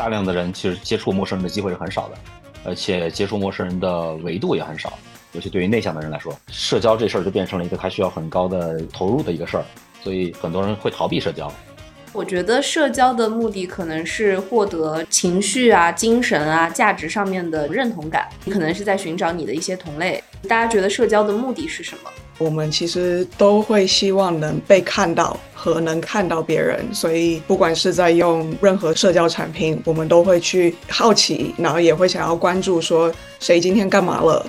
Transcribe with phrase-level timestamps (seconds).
[0.00, 2.14] 大量的人其实接触陌生人的机会是很少的，
[2.64, 4.94] 而且接触陌生人的维度也很少。
[5.32, 9.64] 尤其对于内向的人来说，社交这事儿就变成了一个他需要很高的投入的一个事儿，
[10.02, 11.52] 所以很多人会逃避社交。
[12.14, 20.24] 我觉得社交的目的可能是获得情绪啊、精神啊、价值上面的认同感，你可能是在寻找你的一些同类。
[20.48, 22.10] 大家觉得社交的目的是什么？
[22.40, 34.46] 我们其实都会希望能被看到和能看到别人，所以不管是在用任何社交产品，我们都会去好奇，然后也会想要关注说谁今天干嘛了。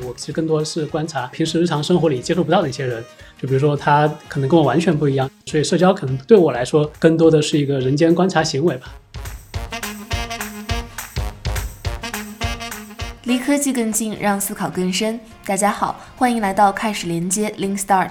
[0.00, 3.02] 我其实更多的是观察平时日常生活里接触不到的一些人，
[3.40, 8.92] 就比如说他可能跟我完全不一样，所以社交可能对我来说更多的是一个人间观察行为吧。
[13.44, 15.20] 科技更近，让思考更深。
[15.44, 18.10] 大家好，欢迎来到开始连接 Link Start。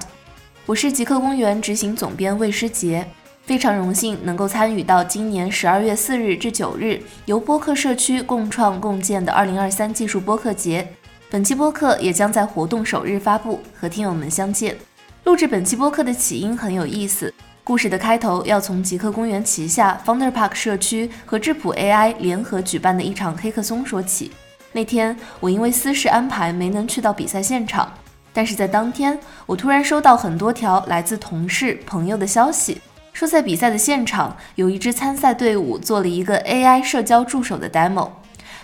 [0.67, 3.03] 我是极客公园执行总编魏诗杰，
[3.43, 10.87] 非常荣幸能够参与到今年十二月四日至九日由播客社区共创共建的二零二三技术播客节。
[11.31, 14.77] 本期播客也将在活动首日发布，和听友们相见。
[15.23, 24.31] 录制本期播客的起因很有意思，故事的开头要从极客公园旗下 Founder Park 社区和智谱 AI 联合举办的一场黑客松说起。
[24.75, 27.93] 那天我因为私事安排没能去到比赛现场，
[28.33, 32.81] 但是在当天我突然收到很多条来自同事朋友的消息，
[33.13, 38.09] 说在比赛的现场有一支参赛队伍做了一个 AI 社交助手的 demo，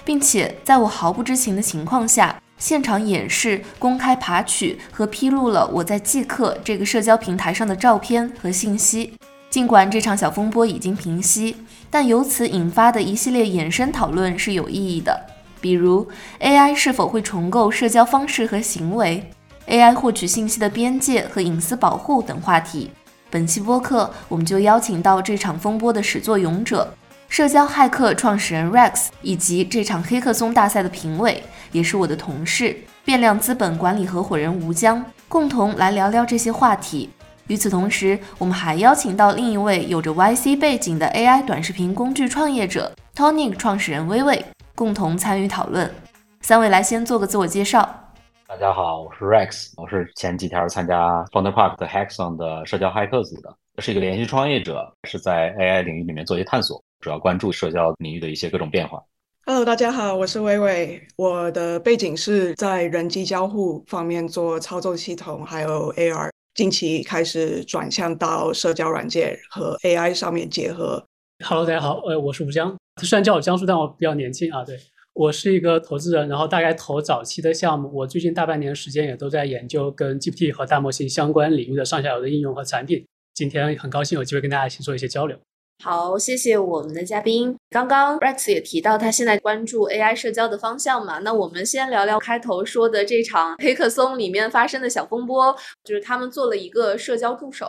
[0.04, 9.14] 并且在我毫不知情的情况下，现场演示、公开爬取和披露了我在即刻这个社交平台上的照片和信息。
[9.52, 11.56] 尽管这场小风波已经平息，
[11.90, 15.20] 但由此引发的一系列衍生讨论是有意义的。
[15.62, 16.08] 比如
[16.40, 19.30] ，AI 是否会重构社交方式和行为
[19.68, 22.90] ？AI 获取信息的边界和隐私保护等话题。
[23.30, 26.92] 本期播客，我们就邀请到这场风波的始作俑者——
[27.30, 32.76] 社交骇客创始人 Rex，以及这场黑客松大赛的评委，也是我的同事
[33.06, 37.10] 变量资本管理合伙人吴江，共同来聊聊这些话题。
[37.46, 44.44] 与此同时，我们还邀请到另一位有着 YC 背景的 AI 短视频工具创业者 Tonic 创始人微微。
[44.80, 45.94] 共同参与讨论。
[46.40, 48.14] 三位来先做个自我介绍。
[48.48, 59.04] 大家好，我是 Rex，我是前几天参加 Founder Park 的 Hackathon 的社交骇客组的，是一个连续创业者，是在 AI 领域里面做一些探索，主要关注社交领域的一些各种变化。
[59.46, 71.04] Hello，大家好，我是微微，我的背景是在人机交互方面做操作系统，还有 AR，近期开始转向到社交软件和 AI 上面结合。
[71.44, 72.74] Hello，大家好，呃，我是吴江。
[73.06, 74.64] 虽然叫我江叔，但我比较年轻啊。
[74.64, 74.78] 对
[75.14, 77.90] 我是一个投资人，然后大概投早期的项目。
[77.94, 83.06] 我最近大半年时间也都在研究跟 GPT 和大模型相关领域的上下游的应用和产品。
[83.34, 85.38] 今天很高兴有机会跟大家一起做一些交流。
[85.84, 87.56] 好，谢谢我们的嘉宾。
[87.70, 91.20] 刚刚 Rex 也提到他现在关注 AI 社交的方向嘛？
[91.20, 95.56] 那我们先聊聊开头说的这场黑客松里面发生的小风波，
[95.86, 97.68] 就是他们做了一个社交助手。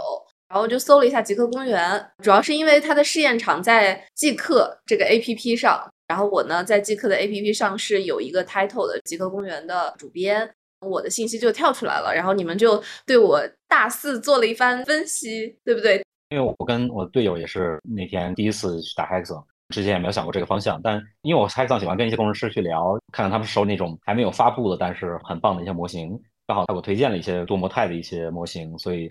[0.50, 5.80] 然后就搜了一下极客公园，主要是因为它的试验场在极客这个 A P P 上。
[6.08, 10.50] 然后我呢，在极客的 A P P 上是有一个 title 的极客公园的主编，
[10.80, 12.12] 我的信息就跳出来了。
[12.12, 16.02] 然后你们就对我大肆做了一番分析，对不对？
[16.30, 20.80] 因为我跟我队友也是那天第一次去打 Hackathon，之前也没有想过这个方向。
[20.82, 29.08] 但因为我 Hexon 喜欢跟一些工程师去聊，看看他们手里那种还没有发布的，但是很棒的一些模型，刚好他给我推荐了一些多模态的一些模型，所以。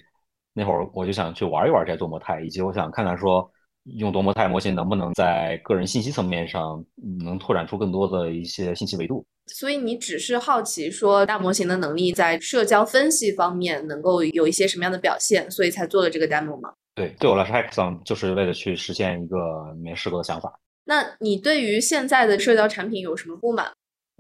[0.54, 3.50] 那会儿我就想去玩一玩这些多模态，以及我想看看说
[3.98, 6.84] 用多模态模型能不能在个人信息层面上
[7.24, 9.26] 能拓展出更多的一些信息维度。
[9.48, 16.72] 所以你只是好奇说大模型的能力在社交分析方面能够有一些什么样的表现，所以才做了这个 demo 吗？
[16.94, 20.60] 对，对我来说，Hackathon 就是为了去实现一个没试过的想法。
[20.86, 23.72] 那你对于现在的社交产品有什么不满？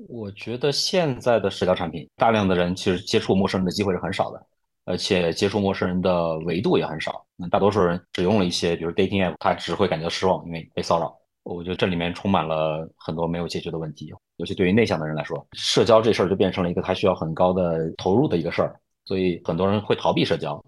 [0.07, 4.41] 我觉得现在的社交产品，大量的人其实接触陌生人的机会是很少的。
[4.89, 11.15] 而且接触陌生人的维度也很少，那大多数人使用了一些，比如 dating app，他只会感觉失望，因为被骚扰。
[11.43, 20.59] 我觉得这里面充满了很多没有解决的问题，尤其对于内向的人来说，社交这事儿就变成了一个他需要很高的投入的一个事儿，所以很多人会逃避社交。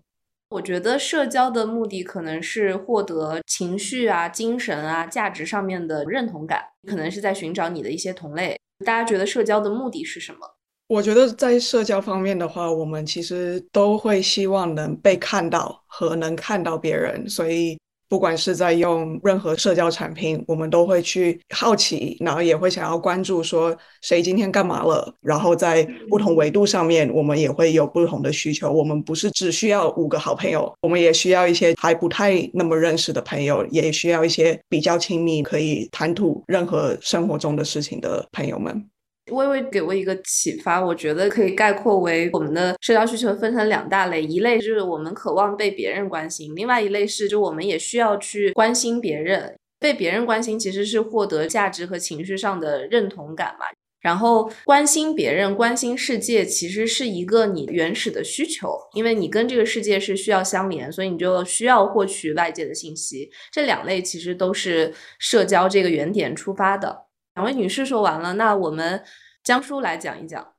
[0.49, 8.55] 我觉得社交的目的可能是获得情绪啊、精神啊、价值上面的认同感，可能是在寻找你的一些同类。
[8.85, 10.57] 大家觉得社交的目的是什么？
[10.91, 17.79] 我觉得在社交方面的话，我们其实都会希望能被看到和能看到别人，所以
[18.09, 25.15] 不管是在用任何社交产品，我们都会去好奇，然后也会想要关注说谁今天干嘛了。
[25.21, 28.69] 然后在不同维度上面，我们也会有不同的需求。
[28.69, 38.90] 我们不是只需要五个好朋友，我们也需要一些还不太那么认识的朋友，也需要一些比较亲密、可以谈吐任何生活中的事情的朋友们。
[39.31, 49.55] 微微给我一个启发，我觉得可以概括为我们的社交需求分成两大类，一类就是我们渴望被别人关心，另外一类是就我们也需要去关心别人。
[49.79, 53.65] 被别人关心其实是获得价值和情绪上的认同感嘛。
[53.99, 63.29] 然后关心别人、关心世界，其实是一个你原始的需求，因为你跟这个世界是需要相连，所以你就需要获取外界的信息。
[63.51, 67.05] 这两类其实都是社交这个原点出发的。
[67.35, 69.01] 两位女士说完了，那我们
[69.43, 70.53] 江叔来讲一讲。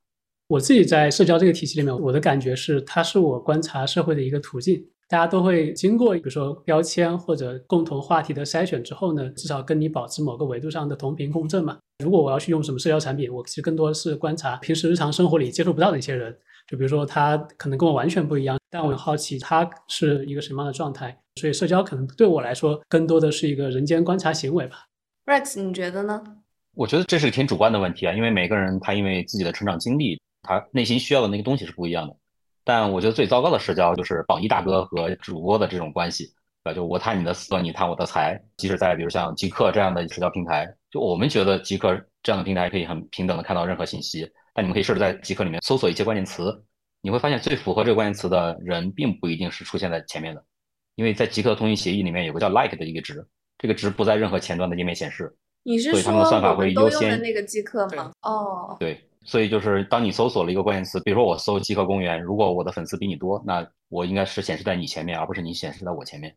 [0.49, 4.84] 我自己在社交这个体系里面，我的感觉是，它是我观察社会的一个途径。
[5.08, 11.79] 大家都会经过，比如说标签或者共同话题的筛选之后呢，至少跟你保持某个维度上的同频共振嘛。
[12.02, 16.34] 如果我要去用什么社交产品，我其实更多的是观察平时日常生活里接触不到的一些人。
[16.67, 21.19] 就比如说他可能跟我完全不一样，但我很好奇他是一个什么样的状态。
[21.40, 24.87] 所以社交可能对我来说，更多的是一个人间观察行为吧。
[25.26, 26.41] Rex，你觉得呢？
[26.74, 32.16] 我觉得这是挺主观的问题啊，因为每个人他因为自己的成长经历，他内心需要的那个东西是不一样的。
[32.64, 36.32] 但我觉得最糟糕的社交就是榜一大哥和主播的这种关系，
[36.64, 36.72] 对？
[36.72, 38.40] 就我探你的色，你探我的财。
[38.56, 44.26] 即使在比如像极客这样的社交平台，就我们觉得极客这样的平台可以很平等的看到任何信息。
[44.54, 46.64] 但你们可以试着在极客里面搜索一些关键词，
[47.02, 50.42] 你会发现最符合这个关键词的人，并不一定是出现在前面的，
[50.94, 53.26] 因为在极客的通讯协议里面有个叫 like 的一个值，
[53.58, 55.36] 这个值不在任何前端的页面显示。
[55.64, 58.12] 你是说我们都用的那个极客吗？
[58.22, 66.34] 哦，对，所以就是当你搜索了一个关键词，比如说我搜极客公园，如果我的粉丝比你多，那我应该是显示在你前面，而不是你显示在我前面。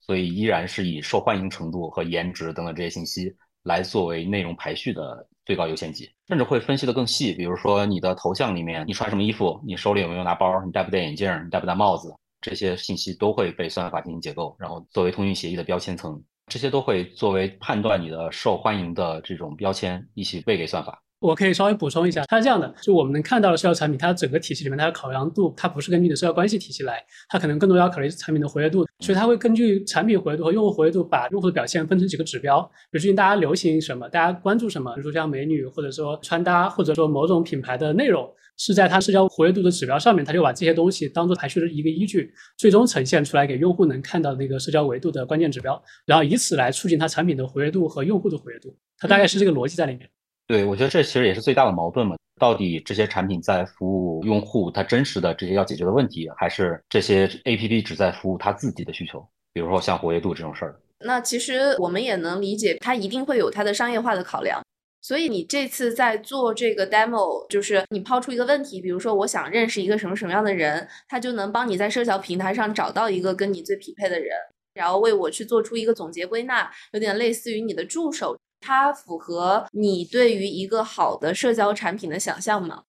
[0.00, 3.34] 所以依然是以受欢迎程度和颜值等等这些信息
[3.64, 16.22] 来作为内容排序的最高优先级，甚至会分析的更细，比如说你的头像里面你穿什么衣服，你手里有没有拿包，你戴不戴眼镜，你戴不戴帽子，这些信息都会被算法进行解构，然后作为通讯协议的标签层。
[16.46, 21.02] 这些都会作为判断你的受欢迎的这种标签一起喂给算法。
[21.18, 32.60] 我可以稍微补充一下，它是这样的，就我们能看到的社交产品，它整个体系里面它的考量度，它不是根据你的社交关系体系来，它可能更多要考虑产品的活跃度，所以它会根据产品活跃度和用户活跃度，把用户的表现分成几个指标，
[32.90, 38.30] 比如最近大家流行什么，大家关注什么，比如说像美女，或者说穿搭，或者说某种品牌的内容。
[38.56, 48.74] 是在它社交活跃度的指标上面，它就把这些东西当做排序的一个依据，最终呈现出来给用户能看到那个社交维度的关键指标，然后以此来促进它产品的活跃度和用户的活跃度。
[48.98, 50.08] 它大概是这个逻辑在里面。
[50.46, 52.16] 对，我觉得这其实也是最大的矛盾嘛。
[52.38, 59.26] 到底这些产品在服务用户他真实的这些要解决的问题，还是这些 APP 只在服务他自己的需求？
[59.52, 60.78] 比如说像活跃度这种事儿。
[61.00, 64.62] 那其实我们也能理解，它一定会有它的商业化的考量。
[65.06, 74.36] 所以你这次在做这个 demo，就是你抛出一个问题，比如说我想认识一个什么什么样的人，他就能帮你在社交平台上找到一个跟你最匹配的人，
[74.74, 78.36] 然后为我去做出一个总结归纳，有点类似于你的助手。
[78.58, 82.82] 它符合你对于一个好的社交产品的想象吗？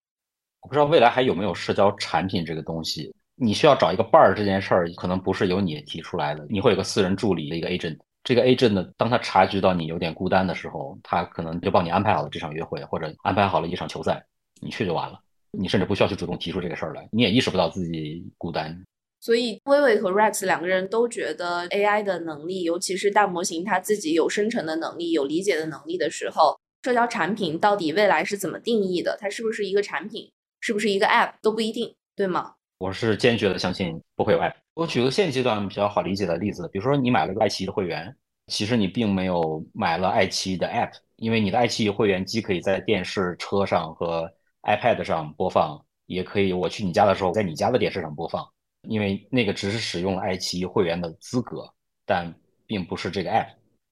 [0.61, 3.13] 我不知道未来还有没有社交产品这个东西。
[3.35, 7.95] 你需要找一个伴儿这件事儿，可能不是由你提出来的，你会有个私人助理的一个 agent。
[8.27, 14.21] 这个 agent 呢，当他察觉到你有点孤单的时候，他可能就帮你安排好了这场约会，或者安排好了一场球赛，
[14.59, 15.17] 你去就完了。
[15.51, 18.77] 你甚至不需要去主动提出这个事儿来，你也意识不到自己孤单。
[19.21, 29.17] 所以，微微和 Rex 两个人都觉得 AI 的能力，尤其是大模型它自己有生成的能力、有理解的能力的时候，社交产品到底未来是怎么定义的？
[29.21, 30.29] 它是不是一个产品？
[30.59, 32.55] 是不是一个 App 都不一定，对吗？
[32.79, 34.53] 我是坚决的相信不会有 App。
[34.75, 38.15] 我举个现阶段比较好理解的例子，比如说你买了个爱奇艺的会员，
[38.47, 44.29] 其实你并没有买了爱奇艺的 App，因为你的爱奇艺会员既可以在电视、车上和
[44.63, 48.47] iPad 上播放，也可以我去你家的时候在你家的电视上播放，
[48.83, 51.69] 因为那个只是使用了爱奇艺会员的资格，
[52.05, 52.33] 但
[52.65, 53.47] 并不是这个 App。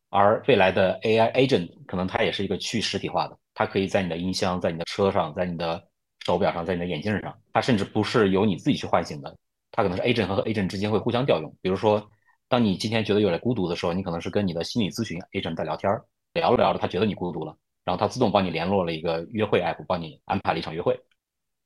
[0.10, 5.84] 而未来的 AI Agent 可能它也是一个去实体化的，它可以在你的音箱、在你的车上、在你的
[6.26, 9.36] 手表上、在你的眼镜上，它甚至不是由你自己去唤醒的。
[9.72, 12.10] 它可能是 agent 和 agent 之间会互相调用，比如说，
[12.56, 15.92] 当你今天觉得有点孤独的时候，你可能是跟你的心理咨询 agent 在聊天，
[16.36, 20.98] 聊着聊着他觉得你孤独了，然后他自动帮你联络了一个约会 app，帮你安排了一场约会，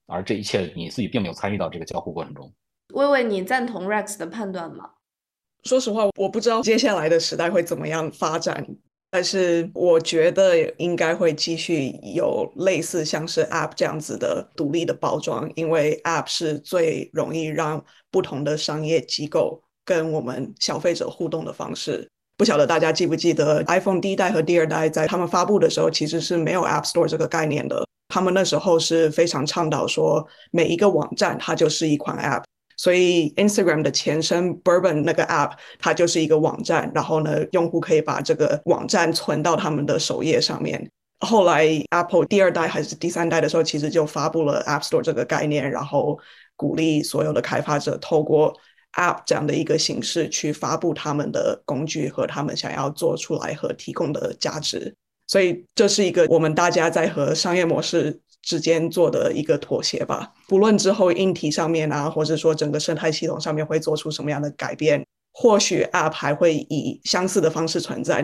[0.07, 2.51] 而这一切你自己并没有参与到这个交互过程中。
[2.95, 4.89] 微微，你赞同 Rex 的判断吗？
[5.63, 8.65] 说实话，我不知道接下来的时代会怎么样发展。
[9.11, 22.07] 但是我觉得应该会继续有类似像是 App 这样子的独立的包装，因为 App 是最容易让不同的商业机构跟我们消费者互动的方式。
[22.37, 27.83] 不晓得大家记不记得，iPhone 第一代和第二代在他们发布的时候，其实是没有 App Store 这个概念的。
[28.07, 32.43] 他们那时候是非常倡导说，每一个网站它就是一款 App。
[32.77, 40.87] 所以 Instagram 的前身 Bourbon 那个 App 它就是一个网站，然后呢，用户可以把这个网站存到他们的首页上面。
[41.19, 46.17] 后来 Apple 第二代还是第三代的时候，其实就发布了 App Store 这个概念，然后
[46.55, 48.55] 鼓励所有的开发者透过
[48.93, 54.93] App 这样的一个形式去发布他们的工具和他们想要做出来和提供的价值，
[55.27, 60.33] 所以这是一个我们大家在和商业模式之间做的一个妥协吧。
[60.47, 68.23] 不论之后硬体上面啊，或者说整个生态系统上面会做出什么样的改变，或许 App 还会以相似的方式存在。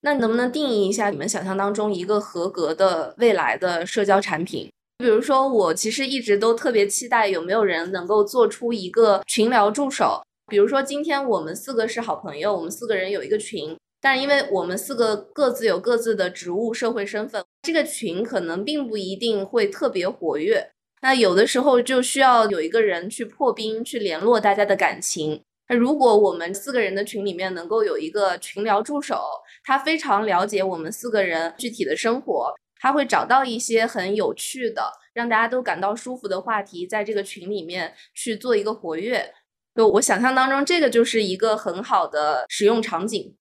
[0.00, 4.70] 那能不能定义一下你们想象当中一个合格的未来的社交产品？
[4.98, 10.22] 比如说，我其实一直都特别期待有没有人能够做出一个群聊助手。
[10.48, 20.70] 比如说，今天我们四个是好朋友，我们四个人有一个群，但因为我们四个各自有各自的职务、社会身份，这个群可能并不一定会特别活跃。
[21.02, 25.40] 那有的时候就需要有一个人去破冰，去联络大家的感情。
[25.68, 29.20] 那如果我们四个人的群里面能够有一个群聊助手，
[29.62, 32.54] 他非常了解我们四个人具体的生活。
[32.78, 39.32] 他会找到一些很有趣的，让大家都感到舒服的话题，在这个群里面去做一个活跃。
[39.74, 43.34] 就我想象当中，这个就是一个很好的使用场景。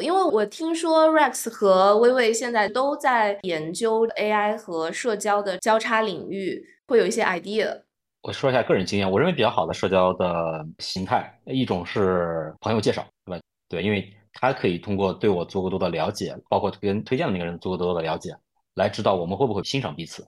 [0.00, 7.82] 因为我听说 Rex 和微微现在都在研究 AI 和社交的交叉领域，会有一些 idea。
[8.22, 13.42] 我说一下个人经验，我认为比较好的社交的形态，一种是朋友介绍，对吧？
[13.68, 18.34] 对，因为他可以通过对我做过多的了解，包括跟推荐的那个人做过多的了解。
[18.80, 20.26] 来知道我们会不会欣赏彼此，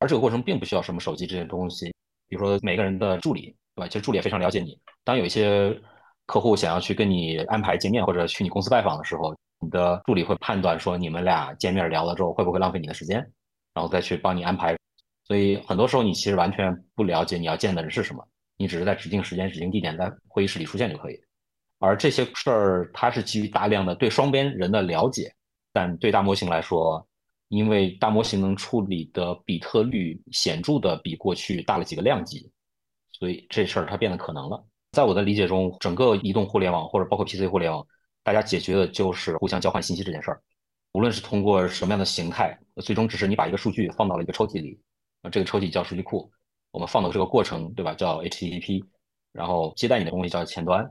[0.00, 1.86] 而这个过程并不需要什么手机这些东西，
[2.28, 3.86] 比如说每个人的助理，对吧？
[3.86, 4.78] 其实助理也非常了解你。
[5.04, 5.74] 当有一些
[6.26, 13.16] 客户想要去跟你安排见面或者去你公司拜访的时候，你的助理会判断说你们俩见面聊了之后会不会浪费你的时间，
[13.72, 14.76] 然后再去帮你安排。
[15.24, 21.18] 所以很多时候你其实完全不了解你要见的人是什么，你只是在指定时间、指定地点在会议室里出现就可以。
[21.78, 25.32] 而这些事儿它是基于大量的对双边人的了解，
[25.72, 27.06] 但对大模型来说。
[27.54, 32.50] 因为大模型能处理的比特率显著的比过去大了几个量级，
[33.12, 34.66] 所以这事儿它变得可能了。
[34.90, 37.86] 在我的理解中，整个移动互联网或者包括 PC 互联网，
[38.24, 40.42] 大家解决的就是互相交换信息这件事儿。
[40.94, 44.76] 无论是通过什么样的形态，最终只是你把一个数据放到了一个抽屉里，
[45.30, 46.28] 这个抽屉叫数据库，
[46.72, 47.94] 我们放的这个过程，对吧？
[47.94, 48.84] 叫 HTTP，
[49.32, 50.84] 然后接待你的东西叫前端。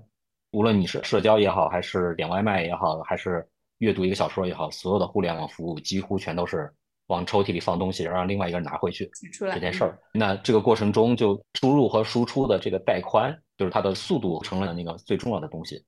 [0.52, 3.46] 无论你是社交也好，还是点外卖也好，还是
[3.84, 6.74] 阅读一个小说也好，所有的互联网服务几乎全都是
[7.08, 10.00] 往抽屉里放东西，然后让另外一个人拿回去这件事儿。
[10.14, 15.84] 那这个过程中，就输入和输出的这个带宽，就是它的速度成了那个最重要的东西。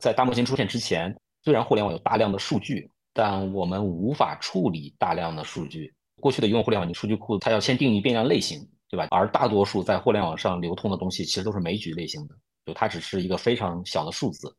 [0.00, 5.92] 在大模型出现之前，虽然互联网有大量的数据，但我们无法处理大量的数据。
[6.20, 9.08] 过去的移动互联网，你数据库它要先定义变量类型，对吧？
[9.10, 12.34] 而大多数在互联网上流通的东西，其实都是枚举类型的，
[12.64, 14.54] 就它只是一个非常小的数字。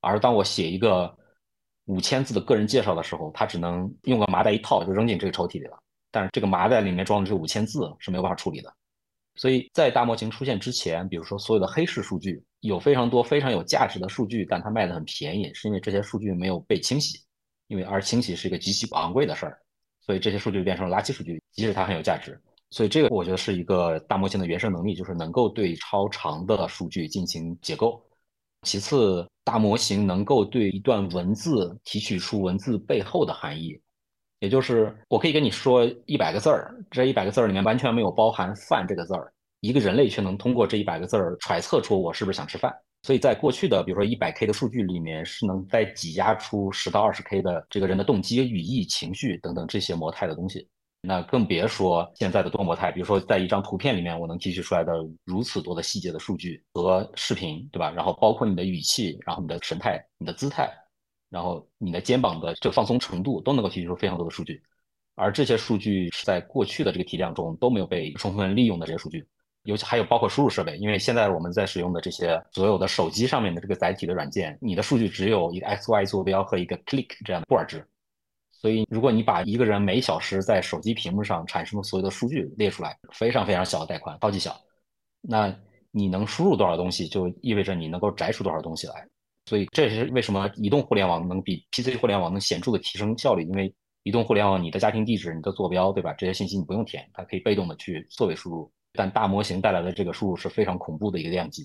[0.00, 1.12] 而当我写一个
[1.88, 5.78] 五千字的个人介绍的时候，他只能用个麻袋一套就扔进这个抽屉里了。
[6.10, 8.72] 但是这个麻袋里面装的这五千字是没有办法处理的。
[9.36, 17.20] 所以在大模型出现之前，比如说所有的黑市数据，有非常多非常有价值的数据，但它卖的很便宜，是因为这些数据没有被清洗，
[17.68, 19.58] 因为而清洗是一个极其昂贵的事儿，
[20.00, 22.38] 所以这些数据变成了垃圾数据，即使它很有价值。
[22.70, 28.02] 所以这个我觉得是一个大模型的原生能力，就是能够对超长的数据进行解构。
[28.62, 33.80] 其次，大模型能够对一段文字提取出文字背后的含义，
[34.40, 42.74] 也就是我可以跟你说一百个字儿，这一百个字儿里面完全没有包含“饭”这个字儿，一个人类却能通过这一百个字儿揣测出我是不是想吃饭。
[43.02, 50.68] 所以在过去的比如说一百 K 的数据里面，是能再挤压出十到二十 K 的这个人的动机、语义、情绪等等这些模态的东西。
[51.00, 54.92] 那更别说现在的多模态，比如说在一张图片里面，我能提取出来的
[55.24, 57.90] 如此多的细节的数据和视频，对吧？
[57.90, 60.68] 然后包括你的语气，然后你的神态、你的姿态，
[61.30, 64.60] 然后你的肩膀的这个放松程度，都能够提取出非常多的数据。
[65.14, 69.26] 而这些数据是在过去的这个体量中都没有被充分利用的这些数据，
[69.62, 77.86] 尤其还有包括输入设备，因为现在我们在使用的这些所有的手机上面的这个载体的软件，你的数据只有一个 X Y 坐标和一个 click 这样的布尔值。
[78.60, 84.60] 所以，如果你把一个人每小时在手机屏幕上产生的所有的数据列出来，非常非常小的带宽，超级小，
[85.20, 85.56] 那
[85.92, 89.06] 你能输入多少东西，就意味着你能够摘出多少东西来。
[89.46, 93.72] 所以，这是为什么移动互联网能比 PC 互联网能显著的提升效率，因为
[94.02, 96.12] 移动互联网你的家庭地址、你的坐标，对吧？
[96.14, 98.70] 这些信息你不用填，它可以被动的去作为输入。
[98.92, 101.62] 但大模型带来的这个输入是非常恐怖的一个量级，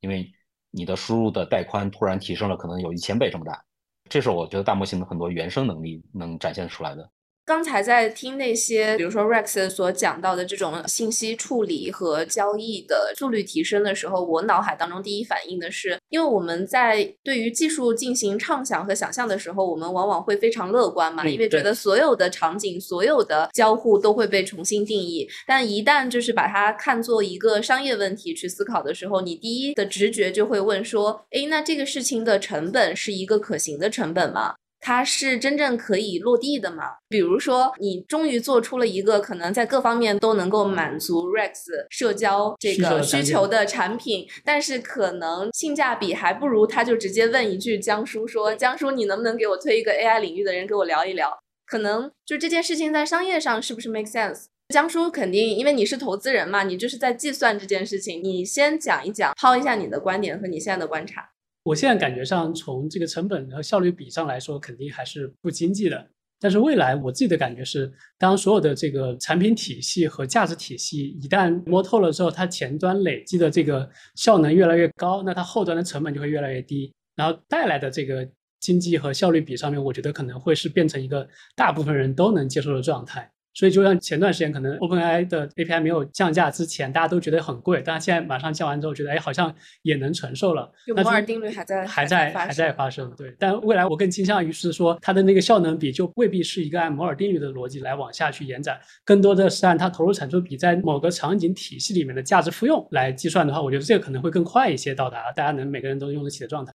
[0.00, 0.30] 因为
[0.70, 3.64] 你的输入的带宽突然提升了，可能有一千倍这么大。
[4.08, 7.10] 这是我觉得大模型的很多原生能力能展现出来的。
[7.46, 25.28] 刚才在听那些，比如说 Rex 所讲到的这种信息处理和交易的速率提升的时候，我脑海当中第一反应的是，因为我们在对于技术进行畅想和想象的时候，我们往往会非常乐观嘛，因为觉得所有的场景、所有的交互都会被重新定义。
[25.46, 34.56] 但一旦就是把它看作一个商业问题去思考的时候，你第一的直觉就会问说，诶，那这个事情的成本是一个可行的成本吗？
[34.86, 36.84] 它是真正可以落地的吗？
[37.08, 41.54] 比如说，你终于做出了一个可能在各方面都能够满足 Rex
[41.90, 54.44] 社交这个需求的产品，但是可能性价比还不如他就直接问一句江叔说：“江叔，你能不能给我推一个 AI 领域的人给我聊一聊？”可能就这件事情在商业上是不是 make sense？
[54.72, 58.22] 江叔肯定，因为你是投资人嘛，你就是在计算这件事情。
[58.22, 61.28] 你先讲一讲，抛一下你的观点和你现在的观察。
[61.66, 66.08] 我现在感觉上，从这个成本和效率比上来说，肯定还是不经济的。
[66.38, 78.24] 但是未来我自己的感觉是，当所有的这个产品体系和价值体系一旦摸透了之后，它前端累积的这个效能越来越高，那它后端的成本就会越来越低，然后带来的这个
[78.60, 83.28] 经济和效率比上面，我觉得可能会是变成一个大部分人都能接受的状态。
[83.56, 90.70] 所以，就像前段时间可能 OpenAI 的 API 没有降价之前，大家都觉得很贵，但是现在马上降完之后，觉得哎，好像也能承受了。
[90.94, 93.34] 摩尔定律还在还在还在发生，对。
[93.38, 106.70] 但未来我更倾向于是说，它的那个效能比就未必是一个按摩尔定律的逻辑来往下去延展，更多的是按它投入产出比在某个场景体系里面的价值复用来计算的话，我觉得这个可能会更快一些到达大家能每个人都用得起的状态。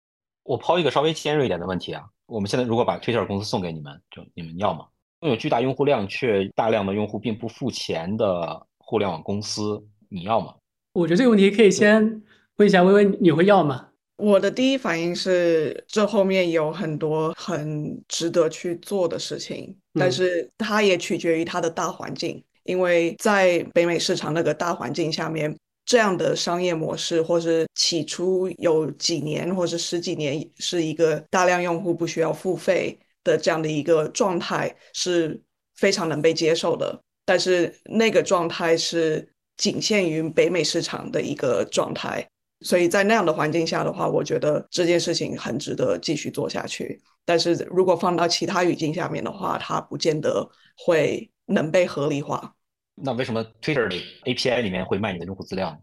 [0.44, 4.86] 我抛一个稍微尖锐一点的问题啊，我们现在如果把 Twitter 公司送给你们，就你们要吗？
[5.20, 10.54] 拥有巨大用户量却大量的用户并不付钱的互联网公司，你要吗？
[10.94, 12.22] 我觉得这个问题可以先
[12.56, 13.88] 问一下微微，你会要吗？
[14.16, 32.98] 我的第一反应是，这后面有很多很值得去做的事情，但是它也取决于它的大环境，因为在北美市场那个大环境下面，这样的商业模式，或是起初有几年或是十几年是一个大量用户不需要付费。
[33.24, 35.40] 的这样的一个状态是
[35.74, 42.26] 非常能被接受的，但是那个状态是仅限于北美市场的一个状态，
[42.60, 47.00] 所以在那样的环境下的话，我觉得这件事情很值得继续做下去。
[47.24, 52.54] 但是如果放到其他语境下面的话，它不见得会能被合理化。
[52.94, 55.78] 那为什么 Twitter 的 API 里面会卖你的用户资料，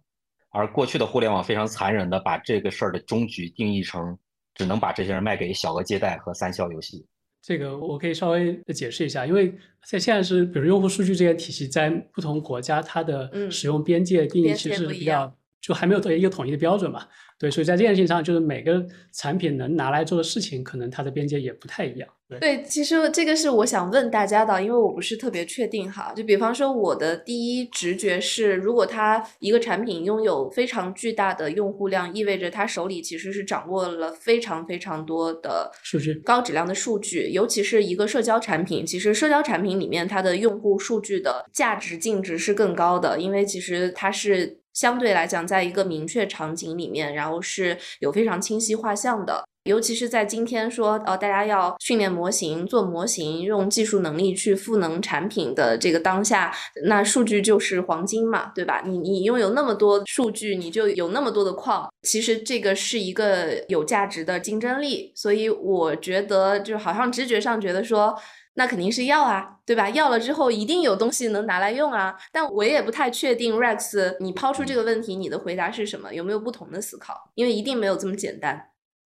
[0.50, 4.18] 而过去的互联网非常残忍的把这个事儿的终局定义成
[4.54, 7.06] 只能把这些人卖给小额借贷和三消游戏？
[7.48, 9.54] 这个我可以稍微解释一下，因为
[9.86, 17.06] 在现在是，比如用户数据这些体系，在不同国家它的使用边界定义其实比较，就还没有一个统一的标准嘛。
[17.40, 22.10] 对，所以在这件事情上，就是每个产品能拿来做的事情，可能它的边界也不太一样。
[22.42, 26.12] 对，其实这个是我想问大家的，因为我不是特别确定哈。
[26.16, 38.84] 就比方说，我的第一直觉是，如果它一个产品拥有非常巨大的用户量，意味着它手里其实是掌握了非常非常多的数据、高质量的数据，尤其是一个社交产品。
[38.84, 44.62] 其实社交产品里面，它的用户数据的价值净值是更高的，因为其实它是。
[44.78, 49.44] 相对来讲，在一个明确场景里面，然后是有非常清晰画像的。
[49.64, 56.54] 尤其是在今天说，呃，大家要训练模型、做模型、用技术能力去赋能产品的这个当下，
[56.86, 58.84] 那数据就是黄金嘛，对吧？
[58.86, 65.12] 你你拥有那么多数据，你就有那么多的矿，其实这个是一个有价值的竞争力。
[65.16, 68.16] 所以我觉得，就好像直觉上觉得说。
[68.58, 69.88] 那肯定是要啊，对吧？
[69.92, 72.18] 要了之后一定有东西能拿来用啊。
[72.32, 76.12] 但我也不太确定，Rex，你抛出这个问题，你的回答是什么？
[76.12, 77.14] 有没有不同的思考？
[77.36, 78.60] 因为一定没有这么简单。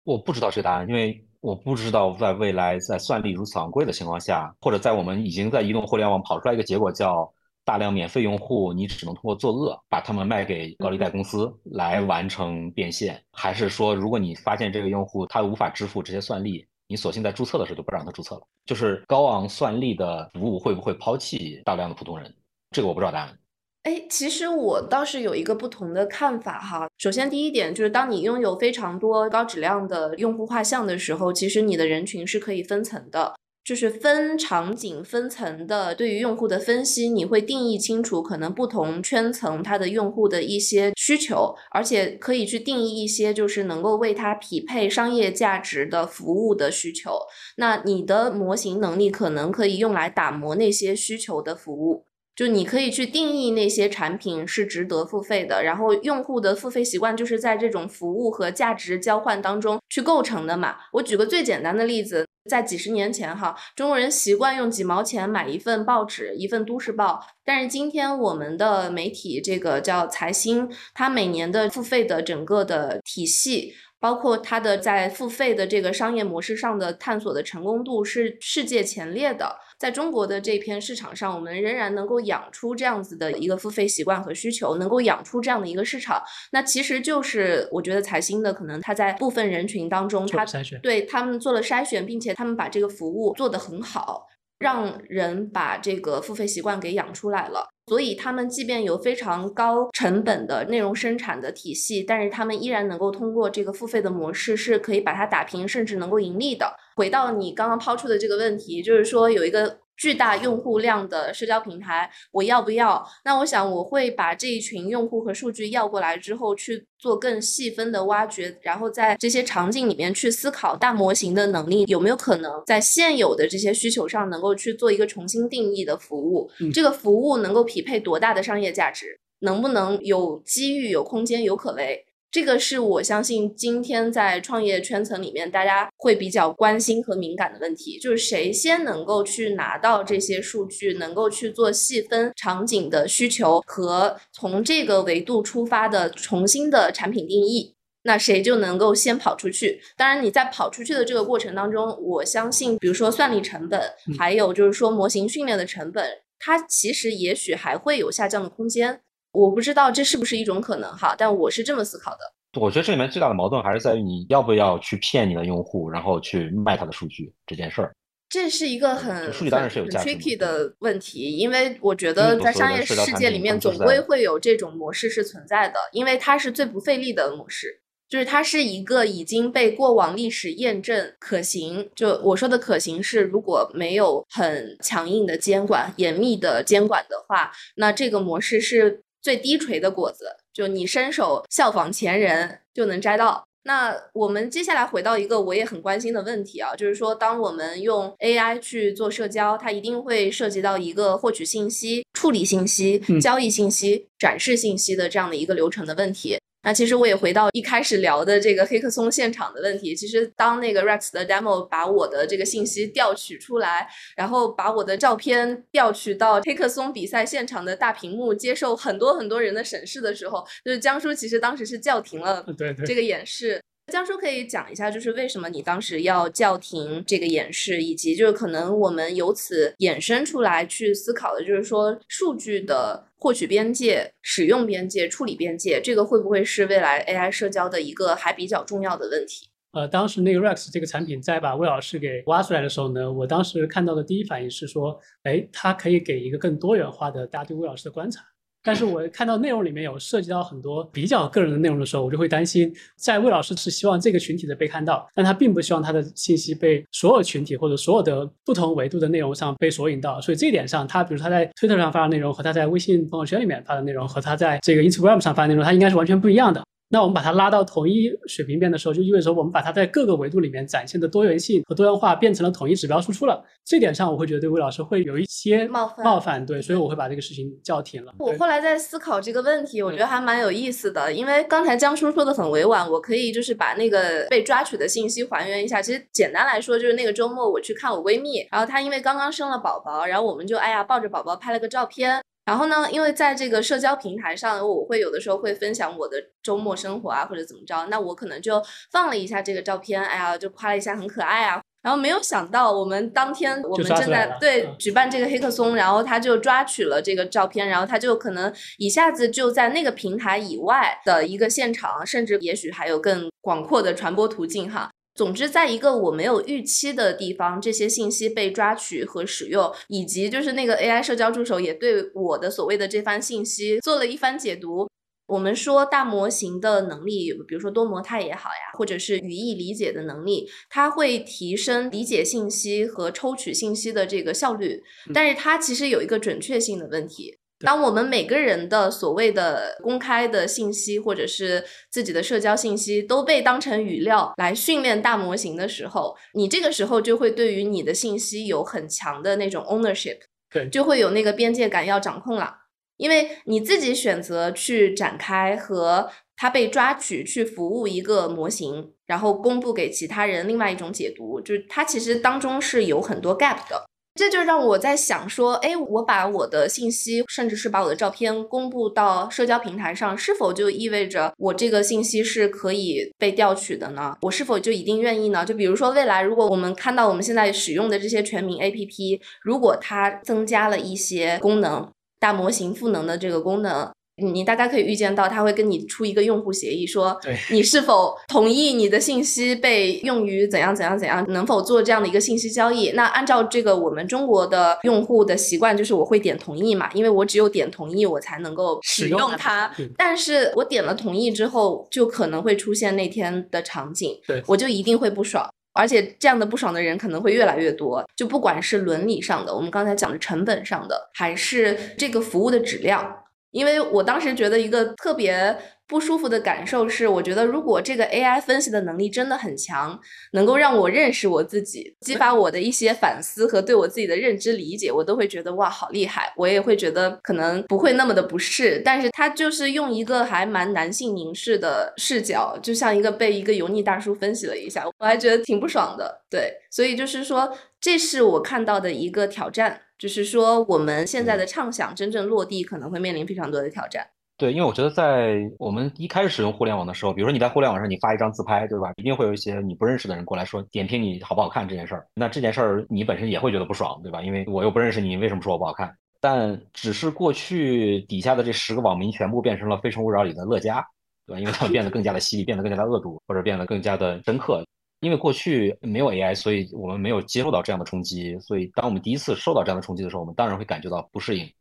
[0.06, 7.30] 我不知道这个答案，因为我不知道在未来在算力如此昂贵的情况下，或者在我们已经在移动互联网跑出来一个结果叫
[7.66, 16.66] 大量免费用户，你只能通过作恶把他们卖给高利贷公司来完成变现，还是说如果你发现这个用户他无法支付这些算力？
[16.92, 22.36] 你索性在注册的时候就不让他注册了，就是高昂算力的服务会不会抛弃大量的普通人？
[22.72, 23.38] 这个我不知道答案。
[23.84, 26.90] 哎，其实我倒是有一个不同的看法哈。
[26.98, 33.34] 首先第一点就是，当你拥有非常多高质量的用户画像的时候，其实你的人群是可以分层的。
[33.63, 47.19] 就是分场景、分层的对于用户的分析，你会定义清楚可能不同圈层它的用户的一些需求，而且可以去定义一些就是能够为它匹配商业价值的服务的需求。
[47.58, 52.06] 那你的模型能力可能可以用来打磨那些需求的服务。
[52.34, 60.78] 就你可以去定义那些产品是值得付费的，然后用户的付费习惯就是在这种服务和价值交换当中去构成的嘛。
[60.93, 67.24] 我举个最简单的例子，在几十年前，哈，中国人习惯用几毛钱买一份报纸，一份都市报。
[67.46, 73.74] 但是今天我们的媒体，这个叫财新，它每年的付费的整个的体系。
[74.02, 90.46] 包括它的在付费的这个商业模式上的探索的成功度是世界前列的，在中国的这片市场上，我们仍然能够养出这样子的一个付费习惯和需求，能够养出这样的一个市场，那其实就是我觉得财新的可能他在部分人群当中，他
[90.84, 94.28] 对他们做了筛选，并且他们把这个服务做得很好。
[94.60, 106.76] 让人把这个付费习惯给养出来了，所以他们即便有非常高成本的内容生产的体系，但是他们依然能够通过这个付费的模式是可以把它打平，甚至能够盈利的。
[107.02, 109.80] 回到你刚刚抛出的这个问题，就是说有一个。
[109.98, 113.08] 巨大用户量的社交平台，我要不要？
[113.24, 126.50] 那我想我会把这一群用户和数据要过来之后，去做更细分的挖掘，然后在这些场景里面去思考大模型的能力有没有可能在现有的这些需求上能够去做一个重新定义的服务。
[126.74, 129.20] 这个服务能够匹配多大的商业价值？
[129.42, 132.04] 能不能有机遇、有空间、有可为？
[132.32, 149.82] 这个是我相信今天在创业圈层里面大家会比较关心和敏感的问题，就是谁先能够去拿到这些数据，能够去做细分场景的需求和从这个维度出发的重新的产品定义，那谁就能够先跑出去。
[149.98, 156.06] 当然，你在跑出去的这个过程当中，我相信，比如说算力成本，还有就是说模型训练的成本，
[156.39, 159.02] 它其实也许还会有下降的空间。
[159.32, 162.20] 我不知道这是不是一种可能哈，但我是这么思考的。
[162.60, 167.96] 我觉得这里面最大的矛盾还是在于你要不要去骗你的用户，然后去卖他的数据这件事儿。
[168.28, 181.89] 这是一个很数据当然是有价值 tricky 的问题，因为我觉得在商业世界里面总归会有这种模式是存在的，因为它是最不费力的模式，就是它是一个已经被过往历史验证可行。
[181.96, 189.02] 就我说的可行是，如果没有很强硬的监管、严密的监管的话，那这个模式是。
[189.22, 193.44] 最低垂的果子，就你伸手效仿前人就能摘到。
[193.64, 206.40] 那我们接下来回到一个我也很关心的问题啊，就是说，当我们用 AI 去做社交，它一定会涉及到一个获取信息、处理信息、交易信息、展示信息的这样的一个流程的问题。
[206.63, 209.95] 那其实我也回到一开始聊的这个黑客松现场的问题。
[209.95, 222.45] 其实当那个 Rex 的 demo 把我的这个信息调取出来，然后把我的照片调取到黑客松比赛现场的大屏幕，接受很多很多人的审视的时候，就是江叔其实当时是叫停了
[222.86, 223.62] 这个演示。
[223.88, 239.48] 江叔可以讲一下，就是为什么你当时要叫停这个演示，以及就是可能我们由此衍生出来去思考的，就是说数据的获取边界、使用边界、处理边界，这个会不会是未来 AI 社交的一个还比较重要的问题？
[239.74, 248.22] 呃，当时那个 Rex 这个产品在把魏老师给挖出来的时候呢，我当时看到的第一反应是说，哎，它可以给一个更多元化的大家对魏老师的观察。
[248.63, 260.21] 但是我看到内容里面有涉及到很多比较个人的内容的时候，我就会担心，在魏老师是希望这个群体的被看到，但他并不希望他的信息被所有群体或者所有的不同维度的内容上被索引到。
[260.21, 266.63] 所以这一点上，他比如他在推特上发的内容和他在微信朋友圈里面发的内容和他在这个 Instagram 上发的内容，他应该是完全不一样的。
[266.92, 273.42] 那我们把它拉到同一水平面的时候，就意味着我们把它在各个维度里面展现的多元性和多样化变成了统一指标输出了。
[273.64, 278.14] 这点上，我会觉得对魏老师会有一些冒犯，冒犯对，所以我会把这个事情叫停了。
[278.20, 285.82] 我后来在思考这个问题，我觉得还蛮有意思的，因为刚才江叔说的很委婉，我可以就是把那个被抓取的信息还原一下。
[285.82, 292.22] 其实简单来说，就是那个周末我去看我闺蜜，然后她因为刚刚生了宝宝，然后我们就哎呀抱着宝宝拍了个照片。
[292.52, 298.62] 然后呢，因为在这个社交平台上，我会有的时候会分享我的周末生活啊，或者怎么着，那我可能就
[298.92, 301.62] 放了一下这个照片，哎呀，就夸了一下很可爱啊。
[301.82, 314.92] 然后没有想到，我们当天我们正在对举办这个黑客松，然后他就抓取了这个照片，然后他就可能一下子就在那个平台以外的一个现场，甚至也许还有更广阔的传播途径哈。
[315.13, 324.89] 总之，在一个我没有预期的地方，这些信息被抓取和使用，以及就是那个 AI 社交助手也对我的所谓的这番信息做了一番解读。
[325.28, 334.82] 我们说大模型的能力，比如说多模态也好呀，或者是语义理解的能力，它会提升理解信息和抽取信息的这个效率，
[335.13, 337.38] 但是它其实有一个准确性的问题。
[337.63, 350.19] 当我们每个人的所谓的公开的信息，或者是自己的社交信息都被当成语料来训练大模型的时候，你这个时候就会对于你的信息有很强的那种 ownership，
[350.52, 352.56] 对，就会有那个边界感要掌控了，
[352.97, 356.10] 因为你自己选择去展开和。
[356.38, 363.86] 它被抓取去服务一个模型，然后公布给其他人另外一种解读，就是它其实当中是有很多 gap 的。
[364.13, 374.17] 这就让我在想说，哎，我把我的信息，甚至是把我的照片公布到社交平台上，是否就意味着我这个信息是可以被调取的呢？
[374.21, 375.45] 我是否就一定愿意呢？
[375.45, 383.89] 就比如说，未来如果我们看到我们现在使用的这些全民 APP，如果它增加了一些功能，大模型赋能的这个功能。
[384.22, 392.92] 你大概可以预见到，他会跟你出一个用户协议，说你是否同意你的信息被用于怎样怎样怎样，能否做这样的一个信息交易？
[392.92, 399.72] 那按照这个我们中国的用户的习惯，就是我会点同意嘛，因为我只有点同意，我才能够使用它。
[399.98, 408.04] 但是我点了同意之后，就可能会出现那天的场景，我就一定会不爽，而且这样的不爽的人可能会越来越多。
[408.16, 413.16] 就不管是伦理上的，我们刚才讲的成本上的，还是这个服务的质量。
[413.52, 415.56] 因为我当时觉得一个特别
[415.88, 420.00] 不舒服的感受是，我觉得如果这个 AI 分析的能力真的很强，
[420.32, 426.32] 能够让我认识我自己，激发我的一些反思和对我自己的认知理解，我都会觉得哇，好厉害！
[426.38, 436.22] 我也会觉得可能不会那么的不适，但是他就是用一个还蛮男性凝视的视角，就像一个被一个油腻大叔分析了一下，我还觉得挺不爽的。
[436.30, 439.82] 对，所以就是说，这是我看到的一个挑战。
[440.02, 444.04] 就是说，我们现在的畅想真正落地，可能会面临非常多的挑战。
[444.36, 448.92] 对，因为我觉得在我们一开始使用互联网的时候，比如说你在互联网上你发一张自拍，对吧？
[448.96, 452.08] 一定会有一些你不认识的人过来说点评你好不好看这件事儿。
[452.16, 454.24] 那这件事儿你本身也会觉得不爽，对吧？
[454.24, 455.96] 因为我又不认识你，为什么说我不好看？
[456.20, 460.84] 但只是过去底下的这十个网民全部变成了《非诚勿扰》里的乐嘉，
[461.28, 461.40] 对吧？
[461.40, 464.66] 因为他们变得更加的犀利，变得更加的恶毒，或者变得更加的深刻。
[465.02, 468.40] 因为过去没有 AI，所以我们没有接受到这样的冲击。
[468.40, 471.52] 所以当我们第一次受到这样的冲击的时候，我们当然会感觉到不适应。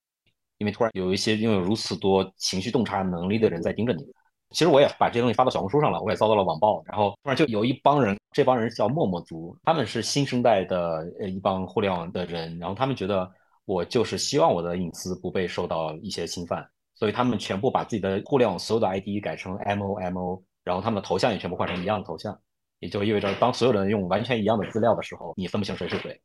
[0.59, 4.05] 因为突然有一些拥有如此多情绪洞察能力的人在盯着你。
[4.51, 6.83] 其实我也把这些东西发到小红书上了，我也遭到了网暴。
[6.85, 12.59] 然后突然就有一帮人，这帮人叫陌陌族，他们是新生代的呃一帮互联网的人。
[12.59, 13.31] 然后他们觉得
[13.65, 22.39] 我就是希望我的隐私不被受到一些侵犯，所以他们全部把自己的互联网所有的 ID 改成 MOMO，然后他们的头像也全部换成一样的头像。
[22.81, 26.21] 也就意味着，当所有人用完全一样的资料的时候，你分不清谁是谁。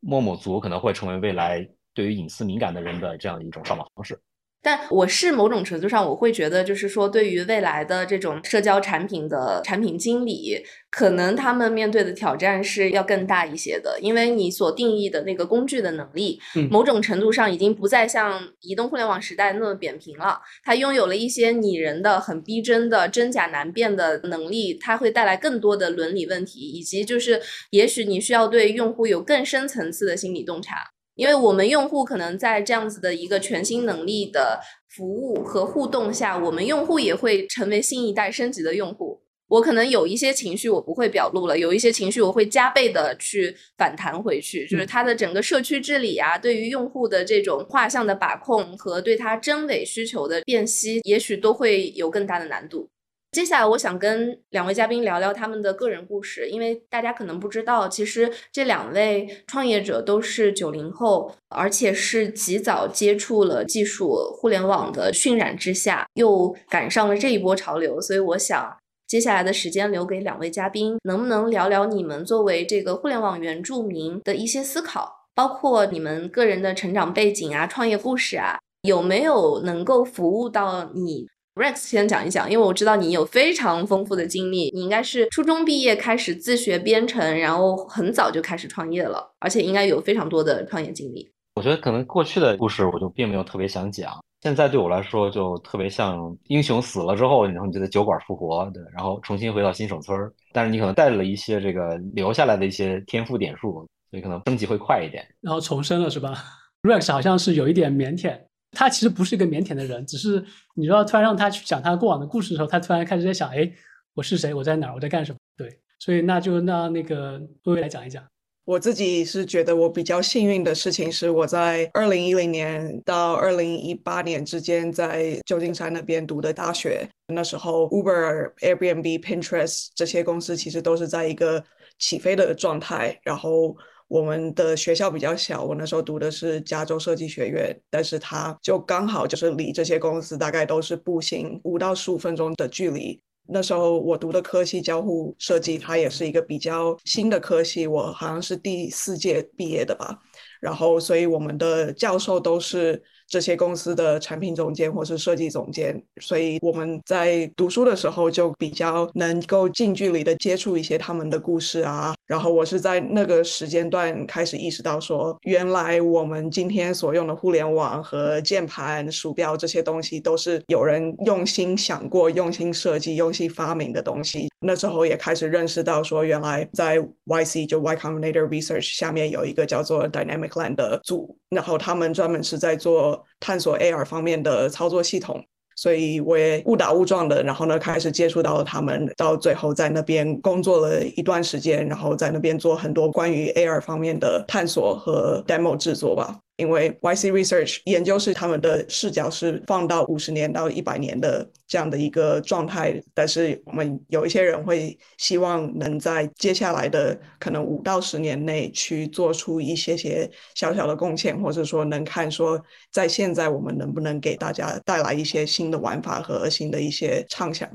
[0.00, 4.20] 陌陌族可能会成为未来对于隐私敏感的人的这样一种上网方式。
[4.64, 20.40] 但我是某种程度上，我会觉得，就是说，对于未来的这种社交产品的产品经理，可能他们面对的挑战是要更大一些的，因为你所定义的那个工具的能力，某种程度上已经不再像移动互联网时代那么扁平了。
[20.64, 30.93] 它拥有了一些拟人的、很逼真的、真假难辨的能力，它会带来更多的伦理问题，以及就是，也许你需要对用户有更深层次的心理洞察。
[31.14, 39.20] 因为我们用户可能在这样子的一个全新能力的服务和互动下，我们用户也会成为新一代升级的用户。
[39.46, 44.66] 我可能有一些情绪我不会表露了，有一些情绪我会加倍的去反弹回去。
[44.66, 52.88] 就是它的整个社区治理啊，对于用户的这种画像的把控和对它真伪需求的辨析，也许都会有更大的难度。
[53.34, 68.00] 接下来，我想跟两位嘉宾聊聊他们的个人故事，因为大家可能不知道，其实这两位创业者都是九零后，而且是极早接触了技术互联网的熏染之下，又赶上了这一波潮流。
[68.00, 68.76] 所以，我想
[69.08, 91.30] 接下来的时间留给两位嘉宾，能不能聊聊你们作为这个互联网原住民的一些思考，包括你们个人的成长背景啊、创业故事啊，有没有能够服务到你？Rex 先讲一讲，因为我知道你有非常丰富的经历，你应该是初中毕业开始自学编程，然后很早就开始创业了，而且应该有非常多的创业经历。
[91.54, 105.24] 我觉得可能过去的故事我就并没有特别想讲，现在对我来说就特别像英雄死了之后，然后你就在酒馆复活，对，然后重新回到新手村儿，但是你可能带了一些这个留下来的一些天赋点数，所以可能升级会快一点。
[105.40, 106.34] 然后重生了是吧
[106.82, 108.36] ？Rex 好像是有一点腼腆。
[108.74, 113.70] 他其实不是一个腼腆的人，只是你知道，突然让他去讲他过往的故事的时候，他突然开始在想：哎，
[114.14, 114.52] 我是谁？
[114.52, 114.94] 我在哪儿？
[114.94, 115.38] 我在干什么？
[115.56, 118.22] 对，所以那就让那个微微来讲一讲。
[118.64, 127.08] 我自己是觉得我比较幸运的事情是，我在二零一零年到二零一八年之间在旧金山那边读的大学。
[127.28, 131.62] 那时候，Uber、Airbnb、Pinterest 这些公司其实都是在一个
[131.98, 133.76] 起飞的状态，然后。
[134.08, 143.20] 我们的学校比较小，我那时候读的是加州设计学院，但是它就刚好就是离这些公司大概都是步行五到十五分钟的距离。
[143.46, 150.18] 那时候我读的科系交互设计，它也是一个比较新的科系，我好像是第四届毕业的吧。
[150.60, 162.14] 然后，所以我们的教授都是这些公司的产品总监或是设计总监，所以我们在读书的时候就比较能够近距离的接触一些他们的故事啊。
[162.26, 174.48] 然后我是在那个时间段开始意识到，说原来我们今天所用的互联网和键盘、鼠标这些东西，都是有人用心想过、用心设计、用心发明的东西。
[174.64, 185.44] 那时候也开始认识到，说原来在 YC 就 Y Combinator Research 下面有一个叫做 Dynamic Land 的组，然后他们专门是在做探索 AR 方面的操作系统。
[185.76, 196.38] 所以我也误打误撞的，然后呢开始接触到了他们，到最后在那边工作了一段时间，然后在那边做很多关于 AR 方面的探索和 demo 制作吧。
[196.56, 212.62] 因为 YC Research 研究是他们的视角是放到五十年到一百年的这样的一个状态，但是我们有一些人会希望能在接下来的可能五到十年内去做出一些些小小的贡献，或者说能看说
[212.92, 217.68] 在现在我们能不能给大家带来一些新的玩法和新的一些畅想。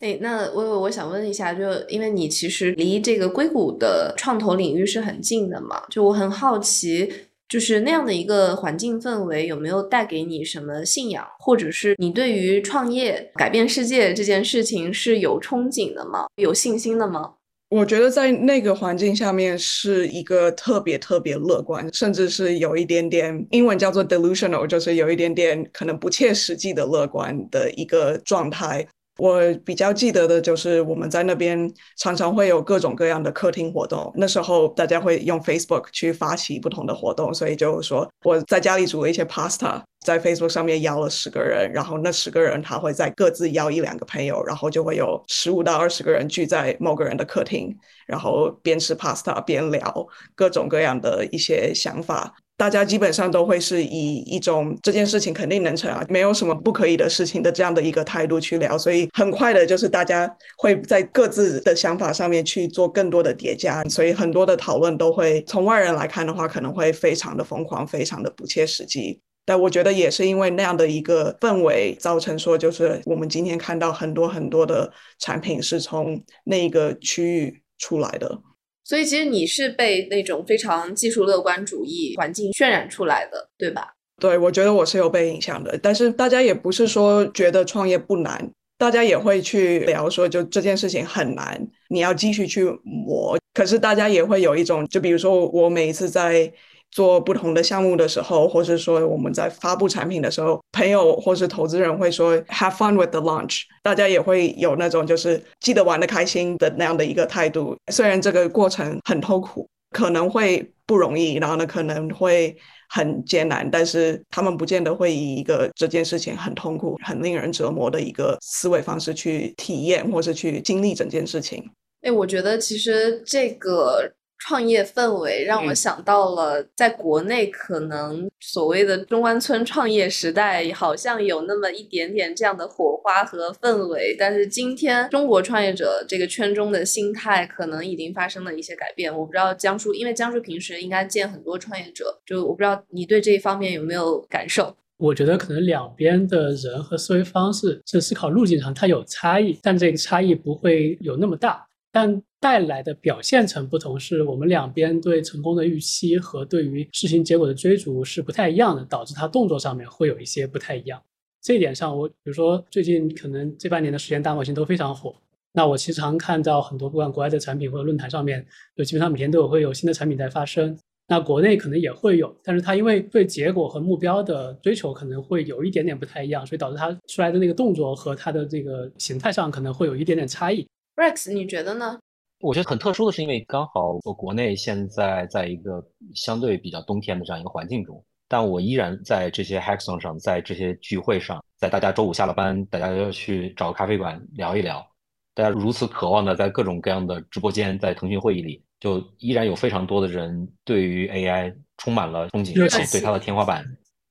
[0.00, 7.08] 哎，那我我想问一下，就因为你其实离这个硅谷的创投领域是很近的嘛，就我很好奇。
[7.48, 16.26] 就是那样的一个环境氛围，有没有带给你什么信仰，或者是你对于创业改变世界这件事情是有憧憬的吗？
[16.36, 17.34] 有信心的吗？
[17.70, 28.86] 我觉得在那个环境下面是一个特别特别乐观，甚至是有一点点英文叫做 delusional，就是有一点点可能不切实际的乐观的一个状态。
[29.18, 34.12] 我比较记得的就是我们在那边常常会有各种各样的客厅活动。
[34.16, 47.72] 那时候大家会用 Facebook 去发起不同的活动，所以就说我在家里煮了一些 pasta，在 Facebook 上面邀了十个人，然后那十个人他会在各自邀一两个朋友，然后就会有十五到二十个人聚在某个人的客厅，
[48.06, 52.34] 然后边吃 pasta 边聊各种各样的一些想法。
[52.56, 69.20] 大家基本上都会是以一种这件事情肯定能成啊，没有什么不可以的事情的这样的一个态度去聊，所以很快的就是大家会在各自的想法上面去做更多的叠加，所以很多的讨论都会从外人来看的话，可能会非常的疯狂，非常的不切实际。
[69.44, 78.40] 但我觉得也是因为那样的一个氛围，造成说就是我们今天看到很多很多的产品是从那个区域出来的。
[78.84, 83.94] 所以其实你是被那种非常技术乐观主义环境渲染出来的，对吧？
[84.20, 85.76] 对，我觉得我是有被影响的。
[85.82, 93.36] 但是大家也不是说觉得创业不难，大家也会去聊说，就这件事情很难，你要继续去磨。
[93.54, 96.52] 可是大家也会有一种，就比如说我每一次在。
[96.94, 107.76] 做不同的项目的时候，或是说我们在发布产品的时候，朋友或是投资人会说 “have fun with the launch”，大家也会有那种就是记得玩的开心的那样的一个态度。
[107.92, 112.56] 虽然这个过程很痛苦，可能会不容易，然后呢可能会
[112.88, 121.68] 很艰难，但是他们不见得会以一个这件事情很痛苦、很令人折磨的一个思维方式去体验或是去经历整件事情。
[122.02, 124.12] 哎，我觉得其实这个。
[124.46, 134.14] 创业氛围让我想到了，在国内可能所谓的中关村创业时代，好像有那么一点点这样的火花和氛围。
[134.18, 139.10] 但是今天中国创业者这个圈中的心态，可能已经发生了一些改变。
[139.10, 144.76] 我不知道江叔，因为江叔平时应该见很多创业者，就我不知道你对这一方面有没有感受？
[144.98, 151.66] 我觉得可能两边的人和思维方式，这思考路径上它有差异，但这个差异不会有那么大。
[151.94, 161.00] 但带来的表现层不同，是我们两边对成功的预期和对于事情结果的追逐是不太一样的，导致它动作上面会有一些不太一样。
[161.40, 165.14] 这一点上，我比如说最近可能这半年的时间大模型都非常火，
[165.52, 168.44] 那我其实常看到很多不管国外的产品或者论坛上面，
[168.76, 170.76] 就基本上每天都有会有新的产品在发生。
[171.06, 180.66] 那国内可能也会有，但是它因为对结果和目标的追求可能会有一点点不太一样，所以导致它出来的那个动作和它的这个形态上可能会有一点点差异。
[180.96, 181.98] Rex，你觉得呢？
[182.40, 194.86] 我觉得很特殊的是，因为刚好我国内现在在一个相对比较冬天的这样一个环境中，但我依然在这些 hackathon 上，在这些聚会上，在大家周五下了班，大家要去找个咖啡馆聊一聊，
[195.34, 202.54] 大家如此渴望的在各种各样的直播间，在腾讯会议里，就依然有非常多的人对于 AI 充满了憧憬，
[202.92, 203.64] 对它的天花板，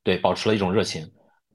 [0.04, 1.10] 对保持了一种热情。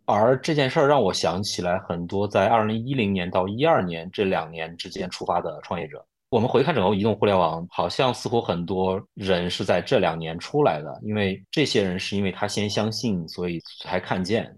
[0.08, 6.02] 而这件事儿让我想起来很多在二零一零年到一二年这两年之间出发的创业者。
[6.30, 14.50] 我们回看整个移动互联网，好像似乎很多人是在这两年出来的，因为这些人是因为他先相信，所以才看见，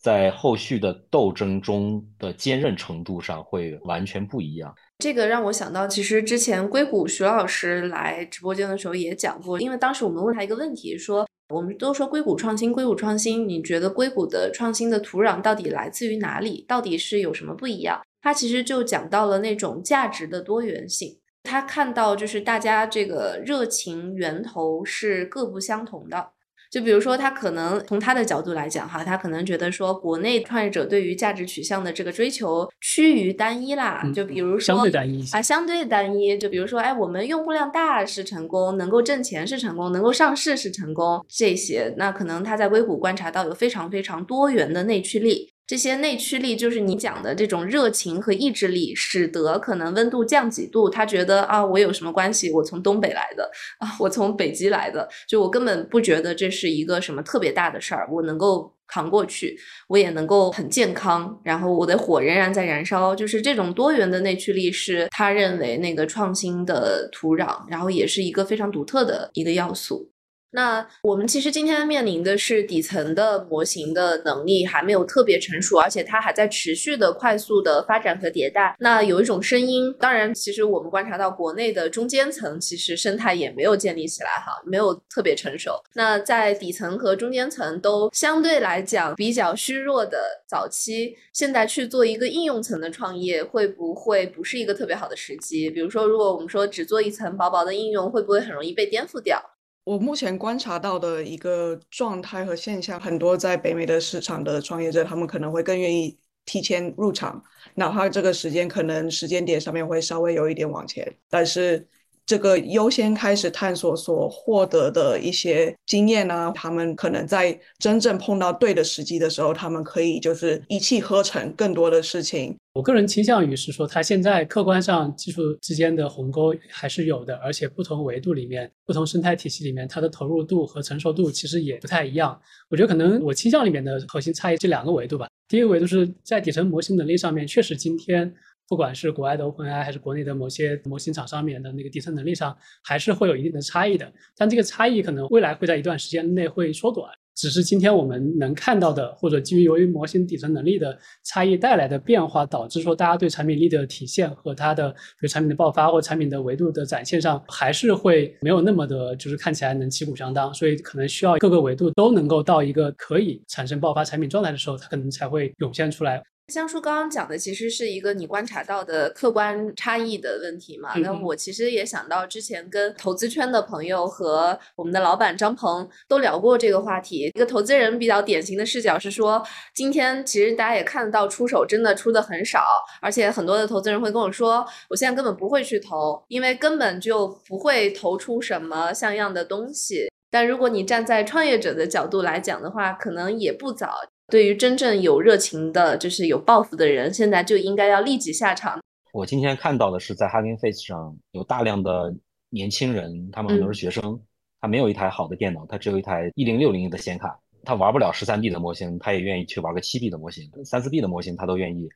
[0.00, 4.74] 在后续的斗争中的坚韧程度上会完全不一样。
[5.00, 16.64] 这个让我想到，其实之前硅谷徐老师来直播间的时候也讲过，因为当时我们问他一个问题，说我们都说硅谷创新，硅谷创新，你觉得硅谷的创新的土壤到底来自于哪里？
[16.66, 18.00] 到底是有什么不一样？
[18.22, 21.18] 他其实就讲到了那种价值的多元性。
[21.42, 26.30] 他看到就是大家这个热情源头是各不相同的。
[26.74, 34.02] 就比如说，他可能从他的角度来讲，哈，他可能觉得说，国内创业者对于价值取向的这个追求趋于单一啦。
[34.12, 36.36] 就比如说相对单一啊，相对单一。
[36.36, 45.53] 就比如说，哎，我们用户量大是成功，能够挣钱是成功，能够上市是成功，这些，那可能他在硅谷观察到有非常非常多元的内驱力。
[45.66, 52.52] 这些内驱力就是你讲的这种热情和意志力，使得可能温度降几度，他觉得啊，我有什么关系？
[52.52, 59.58] 我从东北来的啊，我从北极来的，就我根本不觉得这是一个什么特别大的事儿，我能够扛过去，
[59.88, 70.10] 我也能够很健康，然后我的火仍然在燃烧，就是这种多元的内驱力是他认为那个创新的土壤，然后也是一个非常独特的一个要素。
[70.54, 78.76] 那我们其实今天面临的是底层的模型的能力还没有特别成熟，而且它还在持续的快速的发展和迭代。
[78.78, 85.72] 那有一种声音，当然，其实我们观察到国内的中间层其实生态也没有建立起来哈，没有特别成熟。
[85.94, 95.68] 那在底层和中间层都相对来讲比较虚弱的早期，现在去做一个应用层的创业，会不会不是一个特别好的时机？
[95.68, 99.42] 比如说，如果我们说只做一层薄薄的应用，会不会很容易被颠覆掉？
[99.84, 107.42] 我目前观察到的一个状态和现象，很多在北美的市场的创业者，他们可能会更愿意提前入场，
[107.74, 111.86] 哪怕这个时间可能时间点上面会稍微有一点往前，但是
[112.26, 122.56] 这个优先开始探索所获得的一些经验呢，他们可能在真正碰到对的时机的时候，他们可以就是一气呵成更多的事情。
[122.72, 132.36] 我个人倾向于是说，它现在客观上技术之间的鸿沟还是有的，而且不同维度里面、不同生态体系里面，它的投入度和成熟度其实也不太一样。
[132.68, 135.28] 我觉得可能我倾向里面的核心差异这两个维度吧。
[135.46, 138.34] 第一个维度是在底层模型能力上面，确实今天
[138.68, 144.10] 不管是国外的 OpenAI 还是国内的某些模型厂上面的那个底层能力上，还是会有一定的差异的。
[144.36, 147.10] 但这个差异可能未来会在一段时间内会缩短。
[147.36, 160.54] 只是今天我们能看到的，或者基于由于模型底层能力的差异带来的变化，导致说大家对产品力的体现和它的对产品的爆发或产品的维度的展现上，还是会没有那么的，就是看起来能旗鼓相当。
[160.54, 166.22] 所以可能需要各个维度都能够到一个可以产生爆发产品状态的时候，它可能才会涌现出来。
[166.48, 170.94] 香叔刚刚讲的其实是一个你观察到的客观差异的问题嘛？
[170.96, 177.30] 那我其实也想到之前跟投资圈的朋友和我们的老板张鹏都聊过这个话题。
[177.34, 179.42] 一个投资人比较典型的视角是说，
[179.74, 182.62] 今天其实大家也看得到出手真的出的很少，
[183.00, 190.08] 而且很多的投资人会跟我说，我现在根本不会去投，因为根本就不会投出什么像样的东西。
[190.30, 193.94] 但如果你站在创业者的角度来讲的话，可能也不早。
[194.34, 198.80] 对于真正有热情的，就是有抱负的人，现在就应该要立即下场。
[199.12, 202.12] 我今天看到的是，在 Hugging Face 上有大量的
[202.50, 204.20] 年轻人，他们很多是学生，
[204.60, 211.88] 他没有一台好的电脑，他只有一台一零六零的显卡，他玩不了十三 B 的模型，他也愿意去玩个七 B 的模型，三四 B 的模型他都愿意。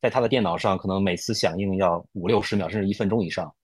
[0.00, 3.54] 在他的电脑上，可能每次响应要五六十秒，甚至一分钟以上，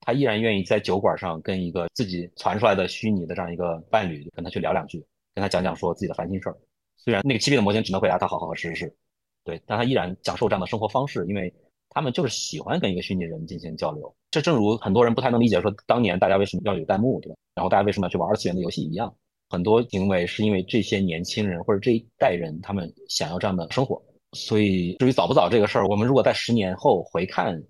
[0.00, 5.04] 他依然愿意在酒馆上跟一个自己传出来的虚拟的这样一个伴侣，跟他去聊两句，
[5.34, 6.56] 跟他讲讲说自己的烦心事儿。
[6.98, 8.96] 虽然那个七 B 的模型只能回答他好好是是是，
[9.44, 11.52] 对，但他依然享受这样的生活方式，因为
[11.90, 14.14] 他们就是喜欢跟一个虚拟人进行交流。
[14.30, 17.36] 这正如很多人不太能理解说当年大家为什么要有弹幕，对吧？
[17.54, 19.14] 然后大家为什么要去玩二次元的游戏一样，
[19.48, 24.02] 很多行为是因为这些年轻人或者这一代人他们想要这样的生活。
[24.32, 27.62] 所以至于早不早这个事儿，我们如果在十年后回看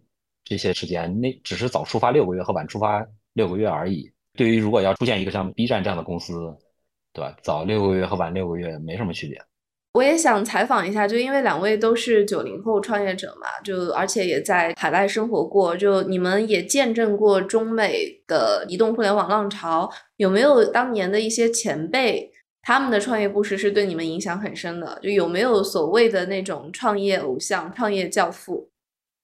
[0.42, 4.10] 这些时间，那只是早出发六个月和晚出发六个月而已。
[4.32, 6.56] 对于如果要出现一个像 B 站这样的公司。
[7.18, 7.36] 对吧？
[7.42, 9.36] 早六个月和晚六个月没什么区别。
[9.94, 22.30] 我也想采访一下，就因为两位都是九零后创业者嘛，就而且也在海外生活过，就你们也见证过中美的移动互联网浪潮，有没有当年的一些前辈
[22.62, 25.00] 他们的创业故事是对你们影响很深的？
[25.02, 28.70] 就有没有所谓的那种创业偶像、创业教父？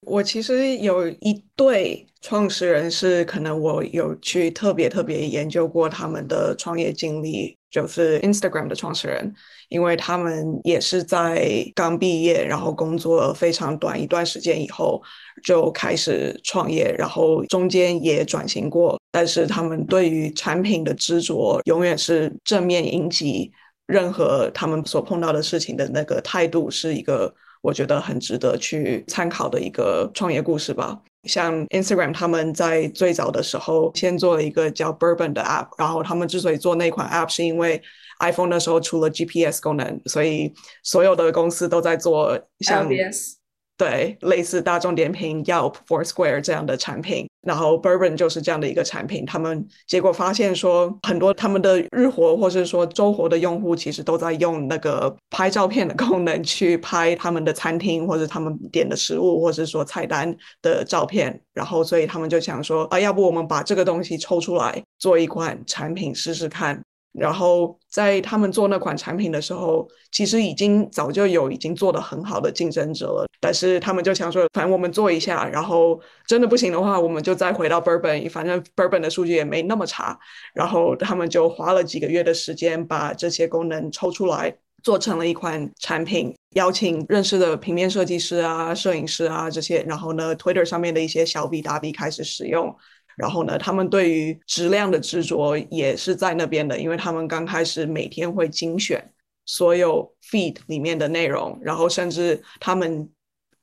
[0.07, 9.35] 我其实有一对创始人是可能我有去特别特别研究过他们的创业经历，就是 Instagram 的创始人，
[9.69, 15.03] 因为他们也是在刚毕业，然后工作非常短一段时间以后
[15.43, 23.51] 就开始创业，然后中间也转型过，但是他们对于产品的执着永远是正面迎击
[23.89, 27.35] 任何他们所碰到的事情的那个态度是一个。
[27.65, 31.01] 我觉得很值得去参考的一个创业故事吧。
[31.27, 37.83] 像 Instagram，他们在最早的时候先做了一个叫 Bourbon 的 App，然后他们之所以做那款 App，是因为
[38.21, 40.53] iPhone 那时候出了 GPS 功能，所以
[40.83, 42.89] 所有的公司都在做像
[43.77, 47.29] 对类似大众点评、Yelp、Foursquare 这样的产品。
[47.45, 66.83] 然后 Bourbon 就是这样的一个产品，他们结果发现说，很多他们的日活或是说周活的用户其实都在用那个拍照片的功能去拍他们的餐厅或者他们点的食物或是说菜单的照片，然后所以他们就想说，啊，要不我们把这个东西抽出来做一款产品试试看。
[67.19, 73.27] 然后在他们做那款产品的时候，其实已经早就有已经做的很好的竞争者了。
[73.41, 80.19] 但是他们就想说，反正我们做一下，然后真的不行的话，我们就再回到 Bourbon，反正 Bourbon 的数据也没那么差。
[80.55, 92.75] 然后他们就花了几个月的时间，把这些功能抽出来，做成了一款产品，邀请认识的平面设计师啊、摄影师啊这些，然后呢，Twitter 上面的一些小 B 大 B 开始使用。
[93.17, 99.03] 然后呢，他们对于质量的执着也是在那边的，因为他们刚开始每天会精选
[99.47, 103.09] 所有 feed 里面的内容，然后甚至他们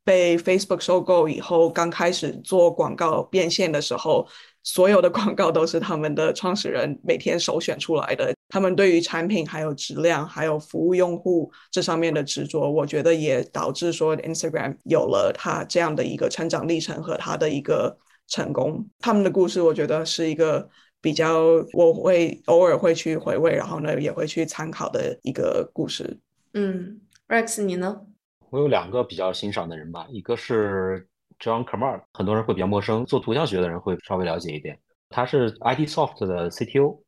[0.04, 4.28] 被 Facebook 收购以后，刚开始做广告变现的时候，
[4.64, 8.34] 所有的广告都是他们的创始人每天首选出来的。
[8.49, 17.97] 他们对于产品还有质量还有服务用户这上面的执着，我觉得也导致说 Instagram 有了它这样的一个成长历程和它的一个。
[18.32, 20.68] 成功，他们的故事我觉得是一个
[21.02, 26.18] 比较我会偶尔会去回味，然后呢也会去参考的一个故事。
[26.54, 28.02] 嗯，Rex 你呢？
[28.50, 31.06] 我有两个比较欣赏的人吧，一个是
[31.40, 34.80] John Kamar，很多人会比较陌生，做图像学的人会稍微了解一点。
[35.10, 37.02] 他是 IT Soft 的 CTO，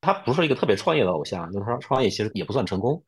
[0.00, 3.04] 他不是一个特别创业的偶像，就是说创业其实也不算成功。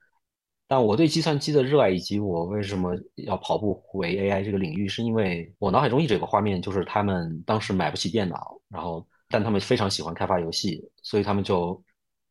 [0.69, 11.83] 但我对计算机的热爱，以及我为什么要跑步回 AI 这个领域，是因为我脑海中一直有个画面，就是他们当时买不起电脑，然后但他们非常喜欢开发游戏，所以他们就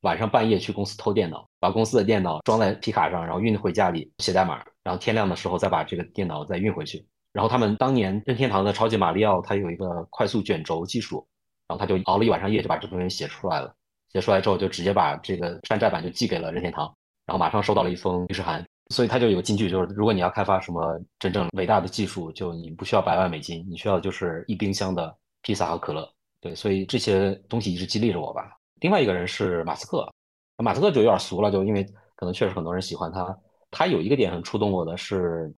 [0.02, 7.06] 晚上半夜去公司偷电脑，把公司的电脑装在皮卡上，然后运回家里写代码，然后天亮的时候再把这个电脑再运回去。
[7.34, 11.26] 然后他们当年任天堂的超级马里奥，它有一个快速卷轴技术，
[11.68, 13.74] 然后他就熬了一晚上夜就把这东西写出来了，
[14.12, 16.94] 写出来之后就直接把这个山寨版就寄给了任天堂。
[17.26, 26.08] 然后马上收到了一封律师函，所以他就有金句，就是如果你要开发什么真正伟大的技术，就你不需要百万美金，你需要就是一冰箱的披萨和可乐。
[26.42, 28.58] 对，所以这些东西一直激励着我吧。
[28.82, 30.12] 另外一个人是马斯克，
[30.58, 31.84] 马斯克就有点俗了，就因为
[32.16, 33.38] 可能确实很多人喜欢他。
[33.70, 35.54] 他有一个点很触动我的是，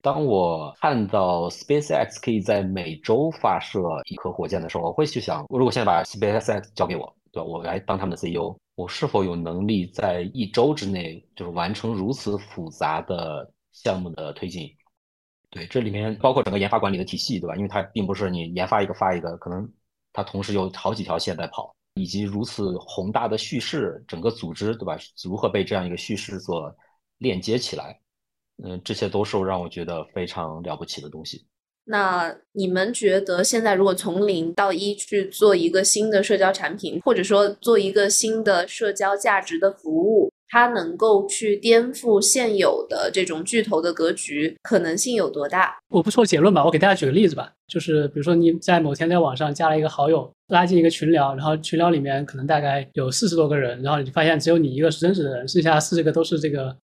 [0.00, 7.46] 当我看到 SpaceX 可以在每周发射一颗火箭的时候，我会去想，我如果现在把 SpaceX 交给我，对吧？
[7.46, 8.56] 我来当他们的 CEO。
[8.78, 14.72] 我是否有能力在一周之内就是完成如此复杂的项目的推进？
[15.50, 17.56] 对，这里面包括整个研发管理的体系，对吧？
[17.56, 19.68] 因为它并不是你研发一个发一个，可能
[20.12, 24.96] 它同时有好几条线在跑，以及如此宏大的叙事，整个组织，对吧？
[25.24, 26.72] 如何被这样一个叙事所
[27.16, 28.00] 链接起来？
[28.62, 31.44] 嗯，这些都是让我觉得非常了不起的东西。
[31.90, 45.74] 那你们觉得现在如果从零到一去做一个新的社交产品，或者说做一个新的社交价值的服务，它能够去颠覆现有的这种巨头的格局，可能性有多大？
[45.88, 56.76] 我不说结论吧，我给大家举个例子吧，就是比如说你在某天在网上加了一个好友，拉进一个群聊，然后群聊里面可能大概有四十多个人，然后你发现只有你一个是真实的人，剩下四十个都是这个。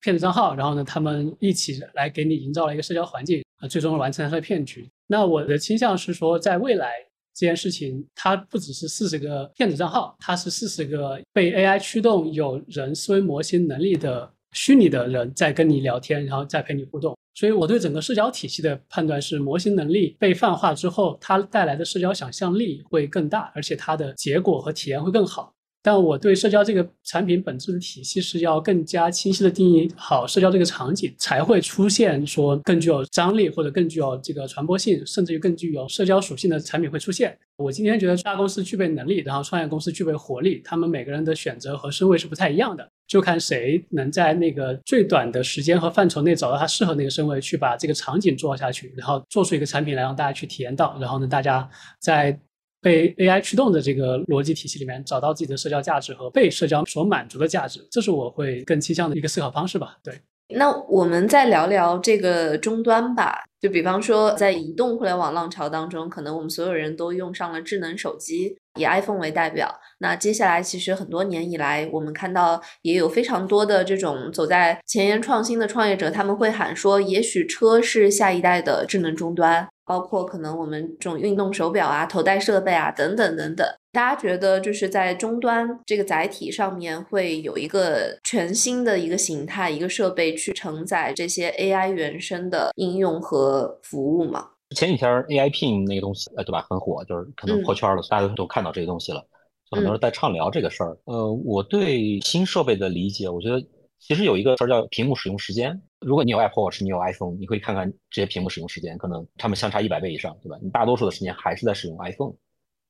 [0.00, 4.88] 骗子账号，然后呢，他们一起来给你营造了一个社交环境，啊，最终完成了个骗局。
[5.06, 6.92] 那我的倾向是说，在未来
[7.34, 17.16] 这件事情，它不只是四十个骗子账号，它是四十个被 AI 驱动、有人思维模型能力的虚拟的人在跟你聊天，然后再陪你互动。
[17.34, 25.54] 所以我对整个社交体系的判断是，模型能力被泛化之后，它带来的社交想象力会更大，而且它的结果和体验会更好。
[25.88, 37.34] 但我对社交这个产品本质的体系是要更加清晰的定义好社交这个场景，才会出现说更具有张力或者更具有这个传播性，甚至于更具有社交属性的产品会出现。
[37.56, 51.66] 我今天觉得大公司具备能力，然后创业公司具备活力，他们每个人的选择和身位是不太一样的，就看谁能在那个最短的时间和范畴内找到他适合那个身位，去把这个场景做下去，然后做出一个产品来让大家去体验到，然后呢，大家
[51.98, 52.38] 在。
[52.80, 59.96] 被 AI 驱动的这个逻辑体系里面找到自己的社交价值和被社交所满足的价值，这是我会更倾向的一个思考方式吧。
[60.02, 60.20] 对，
[60.56, 63.44] 那我们再聊聊这个终端吧。
[63.60, 69.68] 就比方说，在移动互联网浪潮当中，可能我们所有人都用上了智能手机，以 iPhone 为代表。
[69.98, 79.68] 那接下来，其实很多年以来，我们看到也有非常多的这种走在前沿创新的创业者，他们会喊说，也许车是下一代的智能终端。
[79.88, 83.66] 包括可能我们这种运动手表啊、头戴设备啊等等等等。
[83.90, 94.50] 大家觉得就是在终端这个载体上面会有一个全新的一个形态、一个设备去承载这些 AI 原生的应用和服务吗？
[94.76, 96.66] 前几天 AI Pin 那个东西，呃，对吧？
[96.68, 99.24] 很火，就是可能破圈了，大家都看到这个东西了，
[99.70, 100.94] 很多人在畅聊这个事儿。
[101.06, 103.58] 呃，我对新设备的理解，我觉得
[103.98, 105.80] 其实有一个词叫屏幕使用时间。
[106.00, 110.58] 如果你有 Apple Watch，你有 iPhone，你可以看看这些屏幕使用时间，可能它们相差一百倍以上，对吧？
[110.62, 112.34] 你大多数的时间还是在使用 iPhone。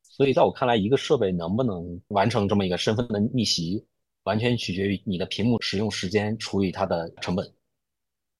[0.02, 3.84] 所以在我看来，一个设备能不能完成这么一个身份的逆袭，
[4.24, 7.50] 完全取决于你的屏幕使用时间除以它的成本，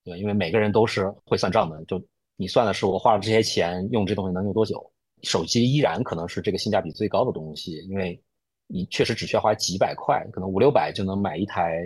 [0.03, 2.01] 对，因为每个人都是会算账的，就。
[2.41, 4.89] 你算的是我花了这些钱用这东西能用多久？
[5.23, 8.17] 手机依然可能是这个性价比最高的东西，因为
[8.65, 11.85] 你确实只需要花几百块，可能五六百就能买一台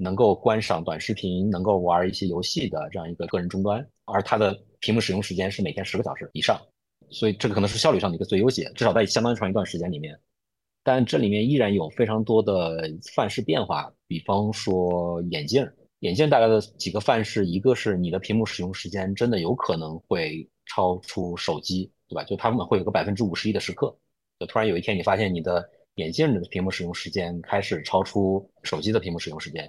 [0.00, 6.60] 能够观赏短视频、能够玩一些游戏的这样一个个人终端，而它的屏幕使用时间是每天十个小时以上，
[7.10, 10.18] 所以这个可能是效率上的一个最优解，至少在相当长一段时间里面。
[10.84, 15.68] 但这里面依然有非常多的范式变化，比方说眼镜。
[16.00, 22.22] 眼镜带来的几个范式，一个是你的屏幕使用时间真的有可能会超出手机，对吧？
[22.22, 23.92] 就他们会有个百分之五十一的时刻，
[24.38, 29.68] 就突然有一天你发现你的眼镜的屏幕使用时间开始超出手机的屏幕使用时间。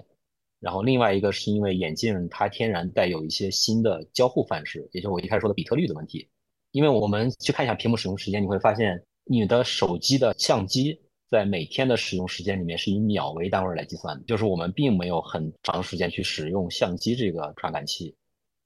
[0.60, 6.28] 然后另外一个是因为眼镜它天然带有一些新的交互范式，也就是我一开始说的比特率的问题。
[6.70, 11.00] 因为我们去看一下屏幕使用时间，你会发现你的手机的相机。
[11.30, 18.12] 在每天的使用时间里面是以秒为单位来计算的，就是我们并没有很长时间去使用相机这个传感器，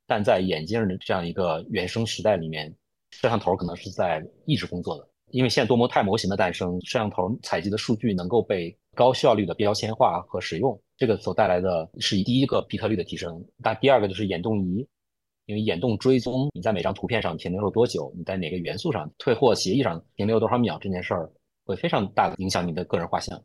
[0.07, 2.74] 但在眼镜的这样一个原生时代里面，
[3.11, 13.45] 摄像头可能是在一直工作的，因为现在多模态模型的诞生，摄像头采集的数据能够被高效率的标签化和使用，这个所带来的是第一个比特率的提升。
[13.59, 14.86] 那第二个就是眼动仪，
[15.45, 21.30] 因为眼动追踪你在每张图片上停留了多久，你在哪个元素上退货协议上停留多少秒这件事儿。
[21.66, 23.42] 会非常大的影响你的个人画像，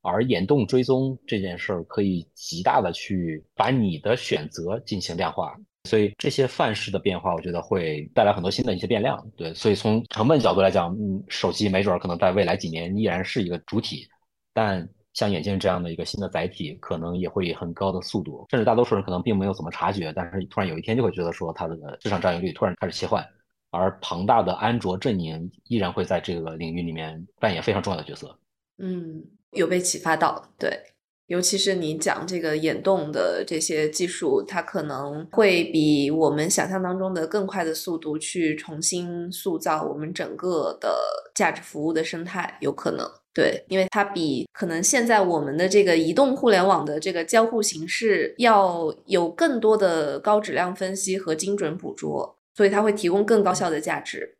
[0.00, 9.24] 而眼动追踪这件事儿可以极大的去把你的选择进行量化，所以这些范式的变化，我觉得会带来很多新的一些变量。
[9.36, 14.08] 对，所以从成本角度来讲，嗯，手机没准儿可能在未来几年依然是一个主体，
[14.52, 23.26] 但像眼镜这样的一个新的载体，可能也会以很高的速度，甚至大多数人可能并没有怎么察觉，但是突然有一天就会觉得说它的市场占有率突然开始切换。
[23.74, 28.38] 而庞大的安卓阵营依然会在这个领域里面扮演非常重要的角色。
[28.76, 30.78] 嗯，有被启发到，对，
[31.26, 40.94] 尤其是你讲这个眼动的这些技术，它可能会比我们想象当中的更快的速度去重新塑造我们整个的
[41.34, 52.36] 价值服务的生态，有可能，对，因为它比可能现在我们的这个移动互联网的这个交互形式要有更多的高质量分析和精准捕捉。
[52.54, 54.30] 所以它会提供更高效的价值，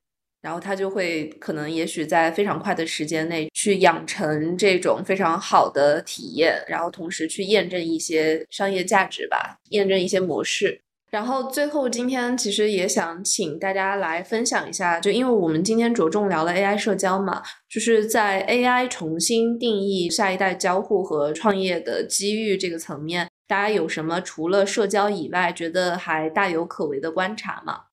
[0.43, 10.79] 然后它就会可能也许在非常快的时间内去养成这种非常好的体验，然后同时去验证一些商业价值吧，验证一些模式。
[11.13, 27.92] 然后最后今天其实也想请大家来分享一下，就因为我们今天着重聊了 AI 社交嘛，就是在 AI 重新定义下一代交互和创业的机遇这个层面，大家有什么除了社交以外觉得还大有可为的观察吗？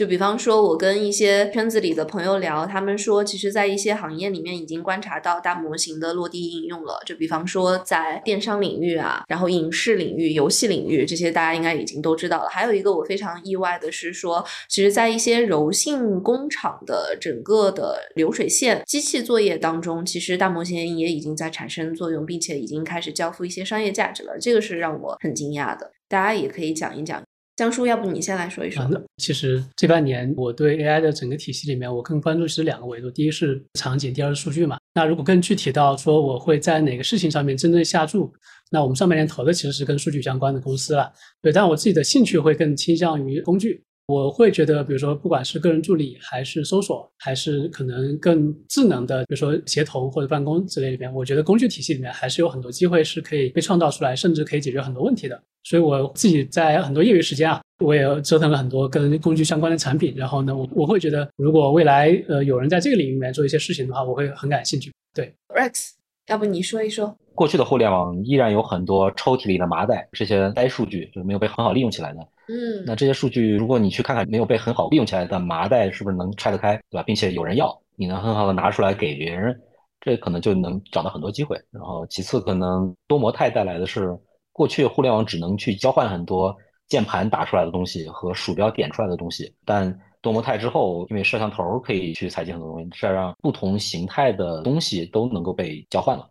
[0.00, 6.98] 就比方说，我跟一些圈子里的朋友聊，他们说，其实，在一些行业里面已经观察到大模型的落地应用了。
[7.04, 12.48] 就比方说，在电商领域啊，然后影视领域、游戏领域这些，大家应该已经都知道了。
[12.48, 24.38] 还有一个我非常意外的是说，其实，在一些柔性工厂的整个的流水线机器作业当中，其实大模型也已经在产生作用，并且已经开始交付一些商业价值了。
[24.40, 25.92] 这个是让我很惊讶的。
[26.08, 27.22] 大家也可以讲一讲。
[27.56, 28.82] 江叔，要不你先来说一说？
[29.18, 34.78] 其实这半年我对 AI 的整个体系里面，我更关注是两个维度，第一是场景，第二是数据嘛。
[34.94, 38.32] 那如果更具体到说我会在哪个事情上面真正下注，
[38.70, 41.12] 那我们上半年投的其实是跟数据相关的公司了。
[41.42, 43.84] 对，但我自己的兴趣会更倾向于工具。
[44.10, 55.40] 我会觉得，比如说，不管是个人助理，还是搜索，还是可能更智能的，比如说协同或者办公之类里面，我觉得工具体系里面还是有很多机会是可以被创造出来，甚至可以解决很多问题的。
[55.62, 60.12] 所以我自己在很多业余时间啊，我也折腾了很多跟工具相关的产品。
[60.16, 64.90] 然后呢，我我会觉得，如果未来呃有人在这个领域里面做一些事情的话，我会很感兴趣。
[65.14, 65.90] 对，Rex，
[66.28, 67.16] 要不你说一说？
[67.40, 72.20] 过去的互联网依然有很多抽屉里的麻袋，这些呆数据就是没有被很好利用起来的。
[72.48, 77.02] 嗯，那这些数据，如果你去看看没有被很好利用起来的麻袋，是不是能拆得开，对吧？
[77.02, 79.58] 并且有人要，你能很好的拿出来给别人，
[80.02, 81.58] 这可能就能找到很多机会。
[81.70, 84.14] 然后其次，可能多模态带来的是，
[84.52, 86.54] 过去互联网只能去交换很多
[86.88, 96.28] 键盘打出来的东西和鼠标点出来的东西，但多模态之后，因为摄像头可以去采集很多东西，这让不同形态的东西都能够被交换了。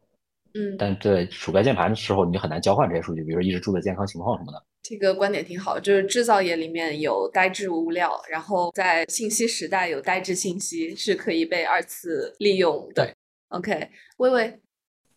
[0.54, 4.64] 嗯，但在鼠标键盘的时候，你就很难交换这些数据，比如说一直住的健康情况什么的。
[4.82, 13.06] 这个观点挺好，就是制造业里面有呆滞物料，然后在信息时代有呆滞信息是可以被二次利用的。
[13.06, 13.14] 对
[13.50, 14.60] ，OK，微微。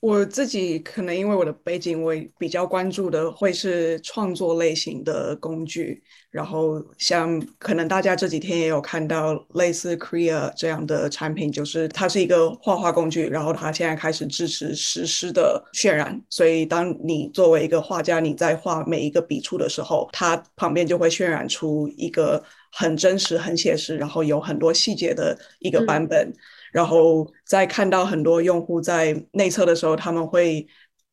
[0.02, 6.02] 我自己可能因为我的背景，我比较关注的会是创作类型的工具。
[6.28, 16.20] 然后像可能大家这几天也有看到类似 Crea 这样的产品，就是它是一个画画工具，然后它现在开始支持实时的渲染。
[16.28, 22.42] 所以当你作为一个画家，你在画每一个笔触的时候，它旁边就会渲染出一个
[22.72, 26.32] 很真实、很写实，然后有很多细节的一个版本。
[26.72, 30.66] 然后在看到很多用户在内测的时候，他们会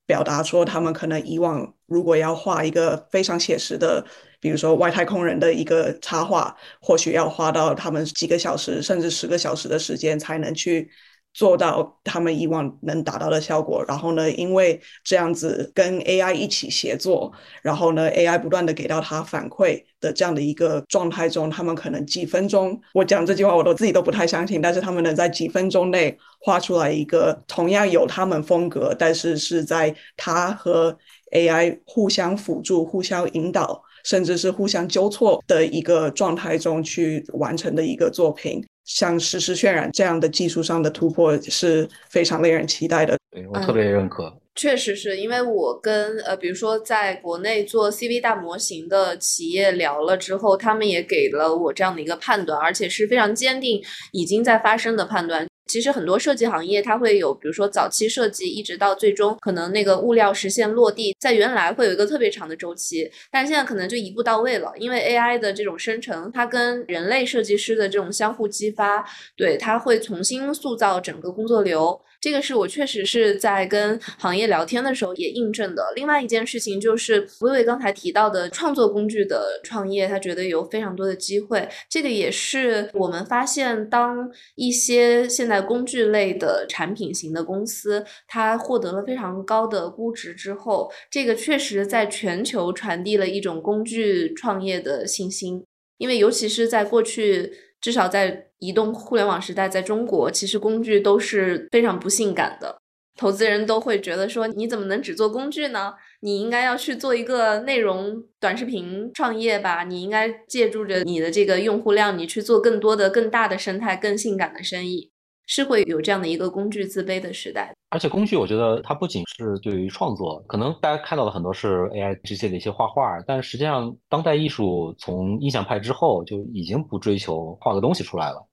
[0.07, 4.03] 表达说，他们可能以往如果要画一个非常写实的，
[4.39, 10.89] 比如说外太空人的一个插画，或许要花到他们几个小时甚至十个小时的时间才能去。
[11.33, 30.97] 做到他们以往能达到的效果，然后呢，因为这样子跟 AI 一起协作，然后呢，AI 不断的给到他反馈的这样的一个状态中，他们可能几分钟，我讲这句话我都自己都不太相信，但是他们能在几分钟内画出来一个同样有他们风格，但是是在他和
[31.31, 38.65] AI 互相辅助、互相引导，甚至是互相纠错的一个状态中去完成的一个作品。
[38.89, 43.15] 像实时渲染这样的技术上的突破是非常令人期待的。
[43.31, 44.35] 对我特别认可。
[44.55, 53.79] 确实是因为我跟呃，比如说在国内做 CV 大模型的企业聊了之后，他们也给了我这样的一个判断，而且是非常坚定
[54.11, 55.47] 已经在发生的判断。
[55.69, 69.05] 其实很多设计行业它会有，比如说早期设计一直到最终可能那个物料实现落地，在原来会有一个特别长的周期，但现在可能就一步到位了，因为 AI 的这种生成，它跟人类设计师的这种相互激发，
[69.37, 72.01] 对它会重新塑造整个工作流。
[72.21, 75.93] 这个是我确实是在跟行业聊天的时候也印证的。
[75.95, 81.67] 另外一件事情就是，薇薇刚才提到的创作工具的创业，他觉得有非常多的机会。
[81.89, 95.63] 这个也是我们发现，当一些现在工具类的产品型的公司，它获得了非常高的估值之后，这个确实在全球传递了一种工具创业的信心。
[95.97, 97.53] 因为尤其是在过去。
[97.81, 102.77] 至少在移动互联网时代，在中国，其实工具都是非常不性感的。
[103.17, 105.93] 投资人都会觉得说，你怎么能只做工具呢？
[106.21, 109.83] 你应该要去做一个内容短视频创业吧？
[109.83, 115.11] 你应该借助着你的这个用户量，你去做更多的、更大的生态、更性感的生意。
[115.51, 128.45] 是会有这样的一个工具自卑的时代，而且工具，我觉得它不仅是对于创作，可能大家看到的很多是 AI 这些的一些画画，但实际上当代艺术从印象派之后就已经不追求画个东西出来了，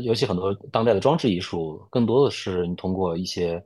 [0.00, 3.62] 尤其很多当代的装置艺术，更多的是你通过一些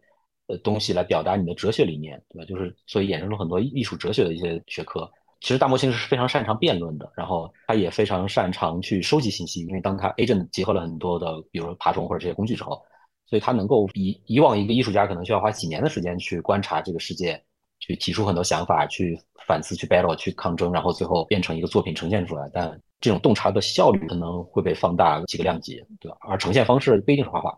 [0.49, 2.45] 呃东西来表达你的哲学理念，对吧？
[2.45, 5.09] 就是所以衍生出很多艺术哲学的一些学科。
[5.41, 12.83] 其实大模型是非常擅长辩论的，然后它也非常擅长去收集信息，因为当它 agent 结合了很多的，比如说爬虫或者这些工具之后，
[13.27, 17.41] 所以它能够比以往一个艺术家可能需要花几年的时间去观察这个世界，
[17.79, 19.16] 去提出很多想法，去
[19.47, 22.51] 反思、去 battle、去抗争，然后最后变成一个作品呈现出来。
[22.53, 26.16] 但这种洞察的效率可能会被放大几个量级，对吧？
[26.20, 27.57] 而呈现方式不一定是画画。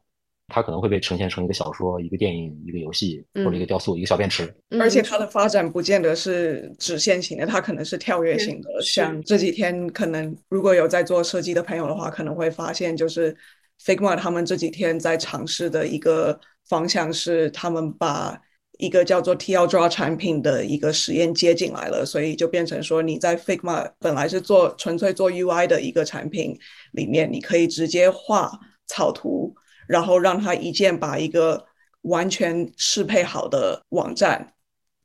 [0.51, 8.80] 它可能会被呈现成一个小说、一个电影、一个游戏或者一个雕塑、一个小便池，而且它的发展不见得是直线型的，它可能是跳跃型的。
[8.80, 13.36] 像这几天，可能如果有在做设计的朋友的话，可能会发现，就是
[13.84, 18.41] Figma 他们这几天在尝试的一个方向是，他们把
[18.79, 26.59] 一个叫做 TL Draw 产品的一个实验接进来了，所以就变成说，你在 Figma 本来是做纯粹做 UI 的一个产品
[26.93, 29.55] 里面，你可以直接画草图。
[29.89, 31.64] 然后让它一键把一个
[32.03, 34.53] 完全适配好的网站，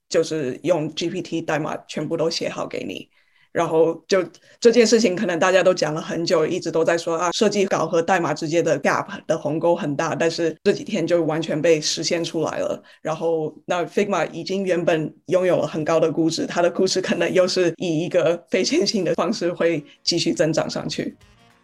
[0.09, 3.09] 就是用 GPT 代码全部都写好给你。
[3.53, 4.21] 然后就
[4.59, 10.15] 这件事情，可能大家都讲了很久，一直都在说啊，设计稿和代码之间的 gap 的鸿沟很大。
[10.15, 12.83] 但是这几天就完全被实现出来了。
[13.01, 21.15] 然后那 Figma 已经原本拥有了很高的估值，它的估值可能又是以一个非线性的方式会继续增长上去。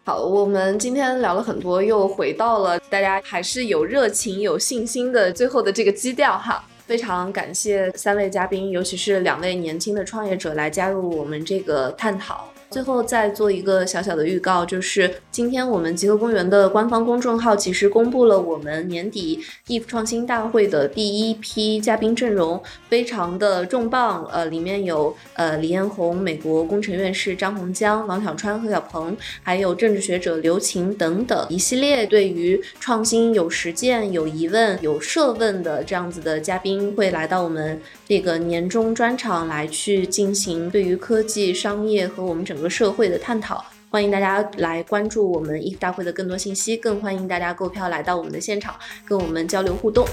[0.04, 6.64] 好，我们今天聊了很多，又回到了大家还是有热情、有信心的最后的这个基调哈。
[6.90, 12.52] 非常感谢三位嘉宾，尤其是两位年轻的创业者来加入我们这个探讨。
[12.70, 24.24] 最后再做一个小小的预告，就是今天我们极客公园的官方公众号其实公布了我们年底 Eve 创新大会的第一批嘉宾阵容，非常的重磅。
[24.30, 50.06] 呃，里面有呃李彦宏、美国工程院士张洪江、王小川、何小鹏，还有政治学者刘擎等等一系列对于创新有实践、有疑问、有设问的这样子的嘉宾会来到我们这个年终专场来去进行对于科技、商业和我们整整个社会的探讨，欢迎大家来关注我们 if 大会的更多信息，更欢迎大家购票来到我们的现场，跟我们交流互动。